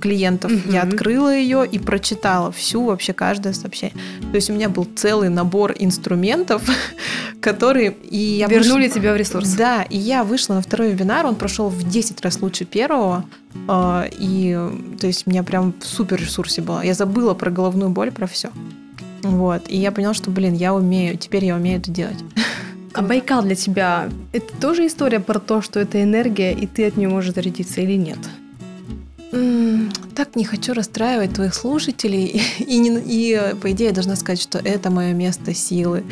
клиентов. 0.00 0.52
Mm-hmm. 0.52 0.72
Я 0.72 0.82
открыла 0.82 1.34
ее 1.34 1.66
и 1.66 1.78
прочитала 1.78 2.52
всю 2.52 2.84
вообще 2.84 3.12
каждое 3.12 3.52
сообщение. 3.52 3.96
То 4.30 4.36
есть 4.36 4.50
у 4.50 4.52
меня 4.52 4.68
был 4.68 4.86
целый 4.96 5.28
набор 5.28 5.74
инструментов, 5.78 6.62
которые 7.40 7.94
и 8.10 8.16
я 8.16 8.46
вернули 8.46 8.84
вышла... 8.84 9.00
тебя 9.00 9.12
в 9.12 9.16
ресурс. 9.16 9.48
Да, 9.50 9.82
и 9.82 9.98
я 10.04 10.22
вышла 10.22 10.54
на 10.54 10.60
второй 10.60 10.92
вебинар, 10.92 11.26
он 11.26 11.34
прошел 11.34 11.68
в 11.68 11.88
10 11.88 12.20
раз 12.20 12.42
лучше 12.42 12.64
первого. 12.64 13.24
А, 13.68 14.06
и 14.10 14.52
то 15.00 15.06
есть 15.06 15.26
у 15.26 15.30
меня 15.30 15.42
прям 15.42 15.72
в 15.80 15.86
супер 15.86 16.20
ресурсе 16.20 16.62
было. 16.62 16.82
Я 16.84 16.94
забыла 16.94 17.34
про 17.34 17.50
головную 17.50 17.90
боль, 17.90 18.10
про 18.10 18.26
все. 18.26 18.50
Вот. 19.22 19.62
И 19.68 19.76
я 19.78 19.90
поняла, 19.92 20.14
что, 20.14 20.30
блин, 20.30 20.54
я 20.54 20.74
умею, 20.74 21.16
теперь 21.16 21.46
я 21.46 21.56
умею 21.56 21.78
это 21.78 21.90
делать. 21.90 22.18
А 22.92 23.02
Байкал 23.02 23.42
для 23.42 23.54
тебя 23.54 24.08
это 24.32 24.54
тоже 24.60 24.86
история 24.86 25.20
про 25.20 25.40
то, 25.40 25.62
что 25.62 25.80
это 25.80 26.02
энергия, 26.02 26.52
и 26.52 26.66
ты 26.66 26.86
от 26.86 26.96
нее 26.96 27.08
можешь 27.08 27.34
зарядиться 27.34 27.80
или 27.80 27.96
нет? 27.96 28.18
Так 30.14 30.36
не 30.36 30.44
хочу 30.44 30.74
расстраивать 30.74 31.34
твоих 31.34 31.54
слушателей. 31.54 32.40
И, 32.58 32.78
и, 32.78 33.00
и 33.06 33.54
по 33.60 33.72
идее, 33.72 33.88
я 33.88 33.92
должна 33.92 34.14
сказать, 34.14 34.40
что 34.40 34.58
это 34.58 34.90
мое 34.90 35.12
место 35.12 35.54
силы. 35.54 36.04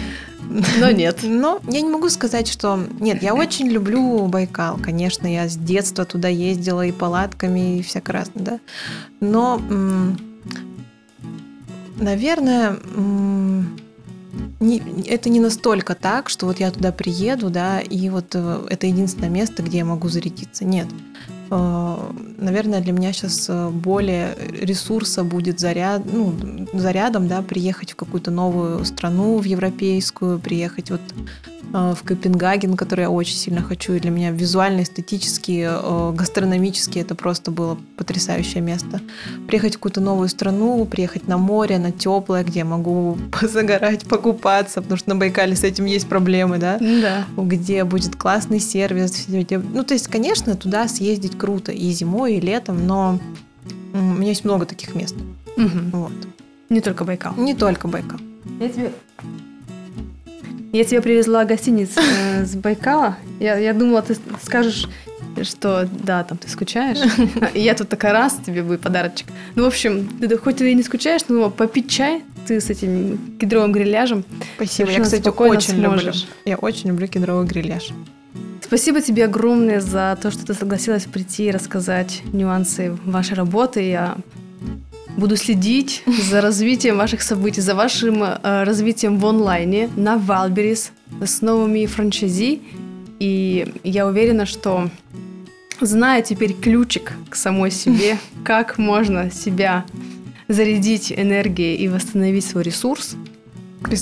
Но 0.78 0.90
нет. 0.90 1.20
Но 1.22 1.60
я 1.68 1.80
не 1.80 1.88
могу 1.88 2.08
сказать, 2.08 2.48
что... 2.48 2.78
Нет, 3.00 3.22
я 3.22 3.34
очень 3.34 3.68
люблю 3.68 4.26
Байкал. 4.26 4.78
Конечно, 4.78 5.26
я 5.26 5.48
с 5.48 5.56
детства 5.56 6.04
туда 6.04 6.28
ездила 6.28 6.84
и 6.84 6.92
палатками, 6.92 7.78
и 7.78 7.82
всяко 7.82 8.12
разно, 8.12 8.40
да. 8.42 8.60
Но, 9.20 9.60
наверное, 11.96 12.78
не, 14.60 14.82
это 15.06 15.28
не 15.28 15.40
настолько 15.40 15.94
так, 15.94 16.28
что 16.28 16.46
вот 16.46 16.60
я 16.60 16.70
туда 16.70 16.92
приеду, 16.92 17.50
да, 17.50 17.80
и 17.80 18.08
вот 18.08 18.34
э, 18.34 18.66
это 18.70 18.86
единственное 18.86 19.28
место, 19.28 19.62
где 19.62 19.78
я 19.78 19.84
могу 19.84 20.08
зарядиться. 20.08 20.64
Нет. 20.64 20.86
Э, 21.52 21.96
наверное, 22.38 22.80
для 22.80 22.92
меня 22.92 23.12
сейчас 23.12 23.46
э, 23.50 23.68
более 23.68 24.34
ресурса 24.62 25.22
будет 25.22 25.60
заряд, 25.60 26.02
ну, 26.10 26.34
зарядом, 26.72 27.28
да, 27.28 27.42
приехать 27.42 27.92
в 27.92 27.96
какую-то 27.96 28.30
новую 28.30 28.84
страну, 28.86 29.36
в 29.36 29.44
европейскую, 29.44 30.38
приехать 30.38 30.90
вот 30.90 31.02
в 31.72 31.98
Копенгаген, 32.04 32.76
который 32.76 33.02
я 33.02 33.10
очень 33.10 33.36
сильно 33.36 33.62
хочу. 33.62 33.94
И 33.94 34.00
для 34.00 34.10
меня 34.10 34.30
визуально, 34.30 34.82
эстетически, 34.82 35.68
э, 35.70 36.12
гастрономически 36.12 36.98
это 36.98 37.14
просто 37.14 37.50
было 37.50 37.78
потрясающее 37.96 38.62
место. 38.62 39.00
Приехать 39.46 39.74
в 39.74 39.76
какую-то 39.76 40.00
новую 40.00 40.28
страну, 40.28 40.84
приехать 40.84 41.28
на 41.28 41.38
море, 41.38 41.78
на 41.78 41.92
теплое, 41.92 42.44
где 42.44 42.60
я 42.60 42.64
могу 42.64 43.16
позагорать, 43.40 44.04
покупаться, 44.04 44.82
потому 44.82 44.98
что 44.98 45.10
на 45.10 45.16
Байкале 45.16 45.56
с 45.56 45.64
этим 45.64 45.86
есть 45.86 46.08
проблемы, 46.08 46.58
да? 46.58 46.78
Да. 46.78 47.24
Где 47.36 47.84
будет 47.84 48.16
классный 48.16 48.60
сервис. 48.60 49.26
Ну, 49.28 49.84
то 49.84 49.94
есть, 49.94 50.08
конечно, 50.08 50.56
туда 50.56 50.88
съездить 50.88 51.38
круто 51.38 51.72
и 51.72 51.90
зимой, 51.90 52.34
и 52.34 52.40
летом, 52.40 52.86
но 52.86 53.18
у 53.94 53.98
меня 53.98 54.28
есть 54.28 54.44
много 54.44 54.66
таких 54.66 54.94
мест. 54.94 55.16
Угу. 55.56 55.78
Вот. 55.92 56.12
Не 56.68 56.80
только 56.80 57.04
Байкал. 57.04 57.34
Не 57.36 57.54
только 57.54 57.88
Байкал. 57.88 58.18
Я 58.58 58.68
тебе 58.68 58.92
я 60.72 60.84
тебе 60.84 61.02
привезла 61.02 61.44
гостиниц 61.44 61.90
э, 61.96 62.44
с 62.44 62.54
Байкала. 62.54 63.16
Я, 63.38 63.56
я 63.56 63.74
думала, 63.74 64.02
ты 64.02 64.16
скажешь, 64.42 64.88
что 65.42 65.88
да, 66.02 66.24
там 66.24 66.38
ты 66.38 66.48
скучаешь. 66.48 66.98
И 67.54 67.60
я 67.60 67.74
тут 67.74 67.88
такая 67.88 68.12
раз, 68.12 68.38
тебе 68.44 68.62
будет 68.62 68.80
подарочек. 68.80 69.26
Ну, 69.54 69.64
в 69.64 69.66
общем, 69.66 70.08
ты 70.18 70.36
хоть 70.38 70.56
ты 70.56 70.70
и 70.70 70.74
не 70.74 70.82
скучаешь, 70.82 71.22
но 71.28 71.50
попить 71.50 71.90
чай 71.90 72.22
ты 72.46 72.60
с 72.60 72.70
этим 72.70 73.36
кедровым 73.38 73.72
гриляжем. 73.72 74.24
Спасибо. 74.56 74.90
Я, 74.90 75.00
кстати, 75.00 75.28
очень 75.28 75.80
люблю. 75.80 76.12
Я 76.44 76.56
очень 76.56 76.88
люблю 76.88 77.06
кедровый 77.06 77.46
гриляж. 77.46 77.90
Спасибо 78.62 79.00
тебе 79.00 79.26
огромное 79.26 79.80
за 79.80 80.18
то, 80.20 80.30
что 80.30 80.46
ты 80.46 80.54
согласилась 80.54 81.04
прийти 81.04 81.46
и 81.46 81.50
рассказать 81.50 82.22
нюансы 82.32 82.96
вашей 83.04 83.34
работы. 83.34 83.86
Я 83.86 84.16
Буду 85.16 85.36
следить 85.36 86.02
за 86.06 86.40
развитием 86.40 86.96
ваших 86.96 87.22
событий, 87.22 87.60
за 87.60 87.74
вашим 87.74 88.22
э, 88.22 88.64
развитием 88.64 89.18
в 89.18 89.26
онлайне 89.26 89.90
на 89.96 90.16
Валберис 90.16 90.92
с 91.20 91.42
новыми 91.42 91.84
франчайзи. 91.86 92.62
И 93.18 93.72
я 93.84 94.06
уверена, 94.06 94.46
что 94.46 94.88
зная 95.80 96.22
теперь 96.22 96.54
ключик 96.54 97.12
к 97.28 97.36
самой 97.36 97.70
себе, 97.70 98.18
как 98.44 98.78
можно 98.78 99.30
себя 99.30 99.84
зарядить 100.48 101.12
энергией 101.12 101.76
и 101.76 101.88
восстановить 101.88 102.44
свой 102.44 102.62
ресурс, 102.62 103.16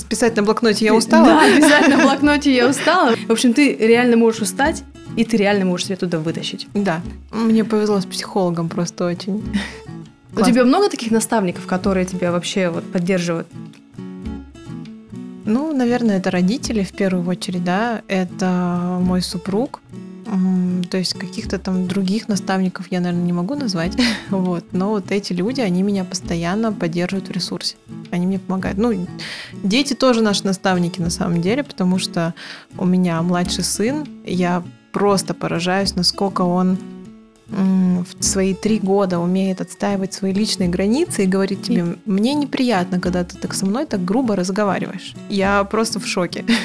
Писать 0.09 0.35
на 0.35 0.43
блокноте 0.43 0.85
«я 0.85 0.93
устала»? 0.93 1.25
Да, 1.25 1.57
писать 1.57 1.87
на 1.87 1.97
блокноте 2.03 2.55
«я 2.55 2.69
устала». 2.69 3.15
В 3.27 3.31
общем, 3.31 3.51
ты 3.51 3.75
реально 3.75 4.15
можешь 4.15 4.41
устать, 4.41 4.83
и 5.17 5.25
ты 5.25 5.37
реально 5.37 5.65
можешь 5.65 5.87
себя 5.87 5.95
туда 5.95 6.19
вытащить. 6.19 6.67
Да. 6.73 7.01
Мне 7.31 7.63
повезло 7.63 7.99
с 7.99 8.05
психологом 8.05 8.69
просто 8.69 9.05
очень. 9.05 9.43
Класс. 10.33 10.47
У 10.47 10.51
тебя 10.51 10.63
много 10.63 10.89
таких 10.89 11.11
наставников, 11.11 11.67
которые 11.67 12.05
тебя 12.05 12.31
вообще 12.31 12.69
вот 12.69 12.89
поддерживают? 12.91 13.47
Ну, 15.43 15.75
наверное, 15.75 16.17
это 16.17 16.31
родители 16.31 16.83
в 16.83 16.93
первую 16.93 17.27
очередь, 17.27 17.63
да, 17.63 18.01
это 18.07 18.99
мой 19.01 19.21
супруг, 19.21 19.81
то 20.89 20.97
есть 20.97 21.13
каких-то 21.15 21.57
там 21.57 21.87
других 21.87 22.27
наставников 22.27 22.87
я, 22.91 23.01
наверное, 23.01 23.25
не 23.25 23.33
могу 23.33 23.55
назвать, 23.55 23.97
вот, 24.29 24.65
но 24.71 24.91
вот 24.91 25.11
эти 25.11 25.33
люди, 25.33 25.59
они 25.59 25.83
меня 25.83 26.05
постоянно 26.05 26.71
поддерживают 26.71 27.27
в 27.27 27.31
ресурсе, 27.31 27.75
они 28.11 28.27
мне 28.27 28.39
помогают. 28.39 28.77
Ну, 28.77 29.07
дети 29.63 29.93
тоже 29.93 30.21
наши 30.21 30.45
наставники 30.45 31.01
на 31.01 31.09
самом 31.09 31.41
деле, 31.41 31.63
потому 31.63 31.99
что 31.99 32.33
у 32.77 32.85
меня 32.85 33.21
младший 33.21 33.63
сын, 33.63 34.07
я 34.25 34.63
просто 34.91 35.33
поражаюсь, 35.33 35.95
насколько 35.95 36.41
он 36.41 36.77
в 37.51 38.23
свои 38.23 38.53
три 38.53 38.79
года 38.79 39.19
умеет 39.19 39.61
отстаивать 39.61 40.13
свои 40.13 40.33
личные 40.33 40.69
границы 40.69 41.23
и 41.23 41.27
говорит 41.27 41.63
тебе, 41.63 41.97
мне 42.05 42.33
неприятно, 42.33 42.99
когда 42.99 43.23
ты 43.23 43.37
так 43.37 43.53
со 43.53 43.65
мной 43.65 43.85
так 43.85 44.03
грубо 44.05 44.35
разговариваешь. 44.35 45.13
Я 45.29 45.63
просто 45.65 45.99
в 45.99 46.07
шоке. 46.07 46.45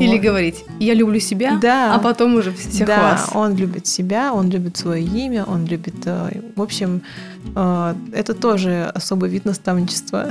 Или 0.00 0.16
вот. 0.16 0.20
говорить, 0.20 0.64
я 0.78 0.94
люблю 0.94 1.18
себя, 1.18 1.58
да. 1.60 1.94
а 1.94 1.98
потом 1.98 2.36
уже 2.36 2.52
всех 2.52 2.86
да, 2.86 3.02
вас. 3.02 3.30
он 3.34 3.56
любит 3.56 3.88
себя, 3.88 4.32
он 4.32 4.48
любит 4.48 4.76
свое 4.76 5.04
имя, 5.04 5.44
он 5.44 5.66
любит... 5.66 5.94
Э, 6.04 6.30
в 6.54 6.62
общем, 6.62 7.02
э, 7.56 7.94
это 8.12 8.34
тоже 8.34 8.92
особый 8.94 9.28
вид 9.28 9.44
наставничества. 9.44 10.28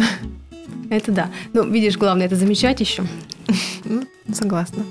Это 0.89 1.11
да. 1.11 1.29
Ну, 1.51 1.69
видишь, 1.69 1.97
главное 1.97 2.27
это 2.27 2.35
замечать 2.35 2.79
еще. 2.79 3.03
Ну, 3.83 4.03
согласна. 4.31 4.83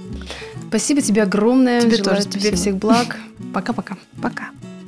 Спасибо 0.70 1.02
тебе 1.02 1.24
огромное. 1.24 1.80
Тебе 1.80 1.96
Желаю 1.96 2.22
тоже 2.22 2.28
тебе 2.28 2.54
всех 2.54 2.76
благ. 2.76 3.16
Пока-пока. 3.52 3.96
Пока. 4.22 4.44
-пока. 4.44 4.50
Пока. 4.52 4.79